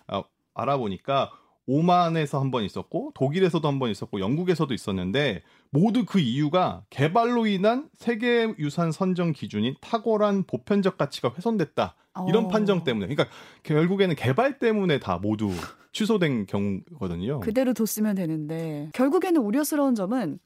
알아보니까 0.54 1.32
오만에서 1.66 2.42
한 2.42 2.52
번 2.52 2.66
있었고 2.66 3.12
독일에서도 3.16 3.66
한 3.66 3.80
번 3.80 3.90
있었고 3.90 4.20
영국에서도 4.20 4.74
있었는데 4.74 5.44
모두 5.70 6.04
그 6.04 6.20
이유가 6.20 6.84
개발로 6.90 7.48
인한 7.48 7.88
세계 7.98 8.54
유산 8.60 8.92
선정 8.92 9.32
기준인 9.32 9.76
탁월한 9.80 10.44
보편적 10.44 10.98
가치가 10.98 11.32
훼손됐다. 11.34 11.96
이런 12.28 12.46
어. 12.46 12.48
판정 12.50 12.84
때문에. 12.84 13.08
그러니까 13.08 13.34
결국에는 13.64 14.16
개발 14.16 14.60
때문에 14.60 15.00
다 15.00 15.18
모두 15.22 15.54
취소된 15.92 16.46
경우거든요. 16.46 17.42
그대로 17.42 17.74
뒀으면 17.74 18.16
되는데 18.16 18.90
결국에는 18.94 19.42
우려스러운 19.42 19.96
점은 19.96 20.40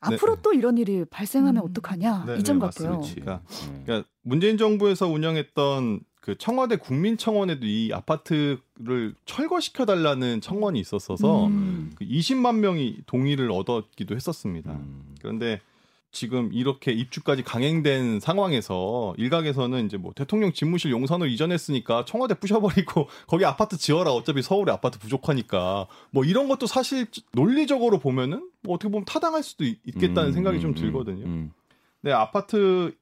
앞으로 0.00 0.36
네. 0.36 0.42
또 0.42 0.52
이런 0.52 0.78
일이 0.78 1.04
발생하면 1.04 1.62
음. 1.62 1.68
어떡하냐 1.68 2.24
네, 2.26 2.38
이점 2.38 2.58
네, 2.58 2.66
같아요. 2.66 2.96
맞습니다. 2.96 3.22
그러니까 3.22 3.42
음. 3.68 3.82
그러니까 3.84 4.08
문재인 4.22 4.56
정부에서 4.56 5.08
운영했던 5.08 6.00
그 6.20 6.36
청와대 6.36 6.76
국민청원에도 6.76 7.66
이 7.66 7.92
아파트를 7.92 9.14
철거시켜 9.24 9.86
달라는 9.86 10.40
청원이 10.40 10.78
있었어서 10.80 11.46
음. 11.46 11.92
그 11.96 12.04
20만 12.04 12.56
명이 12.56 12.98
동의를 13.06 13.50
얻었기도 13.50 14.14
했었습니다. 14.14 14.72
음. 14.72 15.14
그런데 15.20 15.60
지금 16.12 16.50
이렇게 16.52 16.90
입주까지 16.92 17.44
강행된 17.44 18.18
상황에서 18.18 19.14
일각에서는 19.16 19.86
이제 19.86 19.96
뭐 19.96 20.12
대통령 20.14 20.52
집무실 20.52 20.90
용산으로 20.90 21.28
이전했으니까 21.30 22.04
청와대 22.04 22.34
부셔버리고 22.34 23.08
거기 23.28 23.44
아파트 23.44 23.76
지어라 23.78 24.10
어차피 24.12 24.42
서울에 24.42 24.72
아파트 24.72 24.98
부족하니까 24.98 25.86
뭐 26.10 26.24
이런 26.24 26.48
것도 26.48 26.66
사실 26.66 27.06
논리적으로 27.32 27.98
보면은 27.98 28.50
뭐 28.62 28.74
어떻게 28.74 28.90
보면 28.90 29.04
타당할 29.04 29.42
수도 29.44 29.64
있, 29.64 29.80
겠다는 29.84 30.30
음, 30.30 30.32
생각이 30.32 30.60
좀 30.60 30.70
음, 30.70 30.74
들거든요. 30.74 31.26
음. 31.26 31.52
네, 32.00 32.12
아파트 32.12 32.92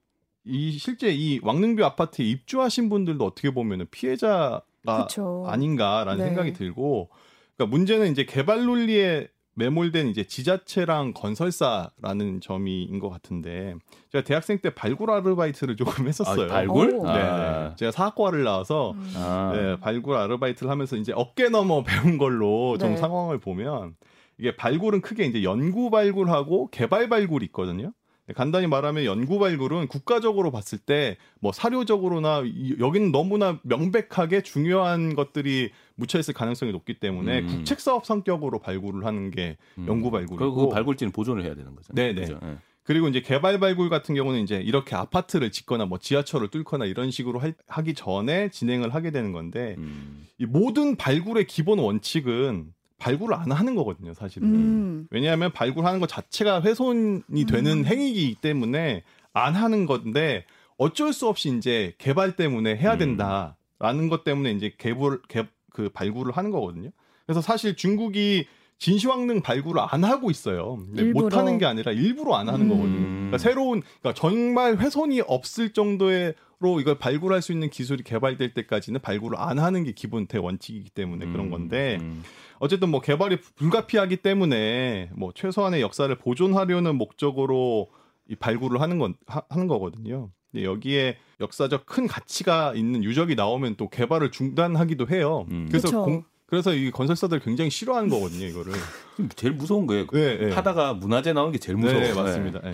이 0.44 0.72
실제 0.72 1.10
이 1.10 1.40
왕릉뷰 1.42 1.82
아파트에 1.84 2.26
입주하신 2.26 2.90
분들도 2.90 3.24
어떻게 3.24 3.50
보면은 3.50 3.86
피해자가 3.90 4.62
그쵸. 4.84 5.44
아닌가라는 5.46 6.18
네. 6.18 6.24
생각이 6.26 6.52
들고 6.52 7.08
그러니까 7.56 7.76
문제는 7.76 8.12
이제 8.12 8.24
개발 8.24 8.64
논리에 8.64 9.28
매몰된 9.58 10.06
이제 10.08 10.24
지자체랑 10.24 11.12
건설사라는 11.14 12.40
점인 12.40 12.98
것 13.00 13.10
같은데 13.10 13.74
제가 14.12 14.24
대학생 14.24 14.58
때 14.58 14.70
발굴 14.74 15.10
아르바이트를 15.10 15.76
조금 15.76 16.06
했었어요. 16.06 16.44
아, 16.44 16.48
발굴? 16.48 16.94
오. 16.94 17.02
네, 17.04 17.10
아. 17.10 17.68
네. 17.70 17.76
제가 17.76 17.90
사학과를 17.90 18.44
나와서 18.44 18.92
음. 18.92 19.12
아. 19.16 19.52
네, 19.54 19.76
발굴 19.80 20.16
아르바이트를 20.16 20.70
하면서 20.70 20.96
이제 20.96 21.12
어깨 21.14 21.48
넘어 21.48 21.82
배운 22.14 22.18
걸로 22.18 22.78
좀 22.78 22.90
네. 22.90 22.96
상황을 22.96 23.38
보면 23.38 23.94
이게 24.38 24.54
발굴은 24.54 25.00
크게 25.00 25.24
이제 25.26 25.42
연구 25.42 25.90
발굴하고 25.90 26.70
개발 26.70 27.08
발굴이 27.08 27.44
있거든요. 27.46 27.92
네, 28.28 28.34
간단히 28.34 28.66
말하면 28.68 29.04
연구 29.04 29.38
발굴은 29.40 29.88
국가적으로 29.88 30.50
봤을 30.52 30.78
때 30.78 31.16
뭐 31.40 31.50
사료적으로나 31.52 32.42
이- 32.44 32.76
여기는 32.78 33.10
너무나 33.12 33.58
명백하게 33.62 34.42
중요한 34.42 35.14
것들이 35.14 35.70
묻혀 35.98 36.18
있을 36.18 36.32
가능성이 36.32 36.72
높기 36.72 36.94
때문에 36.94 37.40
음. 37.40 37.46
국책 37.48 37.80
사업 37.80 38.06
성격으로 38.06 38.60
발굴을 38.60 39.04
하는 39.04 39.30
게 39.30 39.56
음. 39.78 39.86
연구 39.88 40.10
발굴이고 40.10 40.54
그 40.54 40.68
발굴지는 40.68 41.12
보존을 41.12 41.44
해야 41.44 41.54
되는 41.54 41.74
거죠. 41.74 41.92
네네. 41.92 42.20
그죠? 42.22 42.38
예. 42.42 42.56
그리고 42.84 43.08
이제 43.08 43.20
개발 43.20 43.58
발굴 43.60 43.90
같은 43.90 44.14
경우는 44.14 44.40
이제 44.40 44.56
이렇게 44.60 44.94
아파트를 44.96 45.50
짓거나 45.50 45.84
뭐 45.84 45.98
지하철을 45.98 46.48
뚫거나 46.48 46.86
이런 46.86 47.10
식으로 47.10 47.38
할- 47.40 47.54
하기 47.66 47.92
전에 47.94 48.48
진행을 48.48 48.94
하게 48.94 49.10
되는 49.10 49.32
건데 49.32 49.74
음. 49.76 50.26
이 50.38 50.46
모든 50.46 50.96
발굴의 50.96 51.46
기본 51.48 51.80
원칙은 51.80 52.72
발굴을 52.98 53.34
안 53.34 53.52
하는 53.52 53.74
거거든요, 53.74 54.14
사실은. 54.14 54.48
음. 54.48 55.06
왜냐하면 55.10 55.52
발굴하는 55.52 56.00
것 56.00 56.08
자체가 56.08 56.62
훼손이 56.62 57.44
되는 57.48 57.78
음. 57.80 57.84
행위이기 57.84 58.36
때문에 58.40 59.02
안 59.34 59.54
하는 59.54 59.84
건데 59.86 60.44
어쩔 60.78 61.12
수 61.12 61.28
없이 61.28 61.54
이제 61.56 61.92
개발 61.98 62.36
때문에 62.36 62.74
해야 62.76 62.94
음. 62.94 62.98
된다라는 62.98 64.08
것 64.08 64.24
때문에 64.24 64.52
이제 64.52 64.72
개발 64.78 65.20
개, 65.28 65.44
그 65.78 65.88
발굴을 65.90 66.36
하는 66.36 66.50
거거든요. 66.50 66.90
그래서 67.24 67.40
사실 67.40 67.76
중국이 67.76 68.48
진시황릉 68.78 69.42
발굴을 69.42 69.80
안 69.88 70.02
하고 70.02 70.28
있어요. 70.28 70.76
못 71.14 71.36
하는 71.36 71.58
게 71.58 71.66
아니라 71.66 71.92
일부러 71.92 72.34
안 72.34 72.48
하는 72.48 72.62
음. 72.62 72.68
거거든요. 72.68 72.98
그러니까 72.98 73.38
새로운 73.38 73.82
그러니까 74.00 74.14
정말 74.14 74.76
훼손이 74.76 75.20
없을 75.20 75.72
정도로 75.72 76.80
이걸 76.80 76.98
발굴할 76.98 77.42
수 77.42 77.52
있는 77.52 77.70
기술이 77.70 78.02
개발될 78.02 78.54
때까지는 78.54 79.00
발굴을 79.00 79.38
안 79.38 79.60
하는 79.60 79.84
게 79.84 79.92
기본 79.92 80.26
대 80.26 80.36
원칙이기 80.38 80.90
때문에 80.90 81.26
그런 81.26 81.46
음. 81.46 81.50
건데 81.52 81.98
음. 82.00 82.24
어쨌든 82.58 82.88
뭐 82.88 83.00
개발이 83.00 83.40
불가피하기 83.54 84.16
때문에 84.16 85.10
뭐 85.14 85.30
최소한의 85.32 85.80
역사를 85.80 86.12
보존하려는 86.12 86.96
목적으로 86.96 87.86
이 88.28 88.34
발굴을 88.34 88.80
하는 88.80 88.98
건 88.98 89.14
하, 89.28 89.42
는 89.56 89.68
거거든요. 89.68 90.30
근데 90.50 90.64
여기에 90.64 91.18
역사적 91.40 91.86
큰 91.86 92.06
가치가 92.06 92.72
있는 92.74 93.04
유적이 93.04 93.34
나오면 93.34 93.76
또 93.76 93.88
개발을 93.88 94.30
중단하기도 94.30 95.08
해요. 95.08 95.46
음. 95.50 95.66
그래서 95.68 95.88
그쵸. 95.88 96.04
공- 96.04 96.24
그래서 96.46 96.72
이 96.74 96.90
건설사들 96.90 97.40
굉장히 97.40 97.68
싫어하는 97.70 98.08
거거든요, 98.08 98.46
이거를. 98.46 98.72
제일 99.36 99.52
무서운 99.52 99.86
거예요. 99.86 100.06
네, 100.06 100.38
네. 100.38 100.50
하다가 100.52 100.94
문화재 100.94 101.34
나오는 101.34 101.52
게 101.52 101.58
제일 101.58 101.76
무서워요. 101.76 102.02
네, 102.02 102.14
맞습니다. 102.14 102.60
예. 102.64 102.72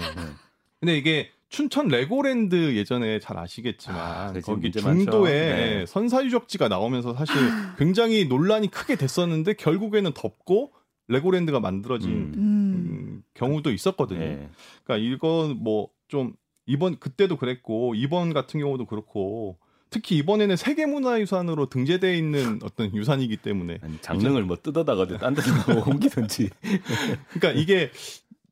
근데 0.78 0.96
이게 0.96 1.30
춘천 1.48 1.88
레고랜드 1.88 2.76
예전에 2.76 3.18
잘 3.18 3.36
아시겠지만 3.36 3.98
아, 4.00 4.32
그치, 4.32 4.46
거기. 4.46 4.70
중도에 4.70 5.30
네. 5.32 5.86
선사유적지가 5.86 6.68
나오면서 6.68 7.14
사실 7.14 7.34
굉장히 7.76 8.26
논란이 8.26 8.70
크게 8.70 8.94
됐었는데 8.96 9.54
결국에는 9.54 10.12
덮고 10.14 10.72
레고랜드가 11.08 11.58
만들어진 11.58 12.10
음. 12.10 12.32
음. 12.36 12.38
음, 12.38 13.22
경우도 13.34 13.72
있었거든요. 13.72 14.20
네. 14.20 14.48
그러니까 14.84 15.14
이건 15.14 15.58
뭐 15.64 15.88
좀 16.06 16.34
이번 16.66 16.98
그때도 16.98 17.36
그랬고 17.36 17.94
이번 17.94 18.32
같은 18.32 18.60
경우도 18.60 18.86
그렇고 18.86 19.58
특히 19.90 20.16
이번에는 20.16 20.56
세계문화유산으로 20.56 21.68
등재되어 21.68 22.12
있는 22.14 22.58
어떤 22.64 22.94
유산이기 22.94 23.36
때문에 23.36 23.78
아니, 23.80 24.00
장릉을 24.00 24.42
뭐 24.42 24.56
뜯어다가 24.56 25.06
딴 25.18 25.34
데로 25.34 25.84
옮기든지. 25.86 26.50
그러니까 27.30 27.52
이게 27.60 27.90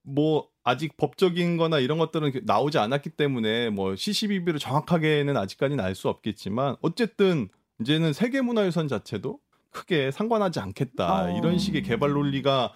뭐 0.03 0.47
아직 0.63 0.97
법적인 0.97 1.57
거나 1.57 1.81
이런 1.81 1.99
것들은 1.99 2.33
나오지 2.45 2.79
않았기 2.79 3.11
때문에 3.11 3.71
뭐 3.71 3.97
CCBB를 3.97 4.61
정확하게는 4.61 5.37
아직까지는 5.37 5.83
알 5.83 5.97
수 5.97 6.09
없겠지만 6.09 6.77
어쨌든 6.81 7.49
이제는 7.81 8.13
세계문화유산 8.13 8.87
자체도 8.87 9.41
크게 9.71 10.11
상관하지 10.13 10.61
않겠다 10.61 11.25
어. 11.25 11.39
이런 11.39 11.59
식의 11.59 11.83
개발 11.83 12.11
논리가 12.13 12.73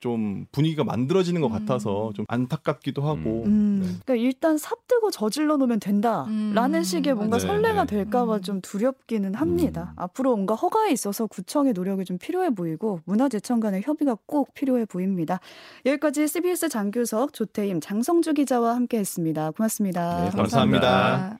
좀 0.00 0.46
분위기가 0.52 0.84
만들어지는 0.84 1.40
것 1.40 1.48
같아서 1.48 2.12
좀 2.14 2.26
안타깝기도 2.28 3.02
하고 3.02 3.44
음. 3.46 3.80
네. 3.82 3.88
그러니까 4.04 4.14
일단 4.16 4.58
삽뜨고 4.58 5.10
저질러 5.10 5.56
놓으면 5.56 5.80
된다라는 5.80 6.74
음, 6.80 6.82
식의 6.82 7.14
뭔가 7.14 7.38
맞아요. 7.38 7.48
선례가 7.48 7.86
네, 7.86 7.96
네. 7.96 8.04
될까봐 8.04 8.36
음. 8.36 8.42
좀 8.42 8.60
두렵기는 8.60 9.34
합니다. 9.34 9.94
음. 9.96 10.02
앞으로 10.02 10.34
뭔가 10.36 10.54
허가에 10.54 10.90
있어서 10.90 11.26
구청의 11.26 11.72
노력이 11.72 12.04
좀 12.04 12.18
필요해 12.18 12.50
보이고 12.50 13.00
문화재청 13.04 13.60
간의 13.60 13.82
협의가 13.82 14.16
꼭 14.26 14.52
필요해 14.54 14.84
보입니다. 14.84 15.40
여기까지 15.86 16.28
CBS 16.28 16.68
장규석, 16.68 17.32
조태임, 17.32 17.80
장성주 17.80 18.34
기자와 18.34 18.74
함께했습니다. 18.74 19.52
고맙습니다. 19.52 20.24
네, 20.24 20.30
감사합니다. 20.30 21.38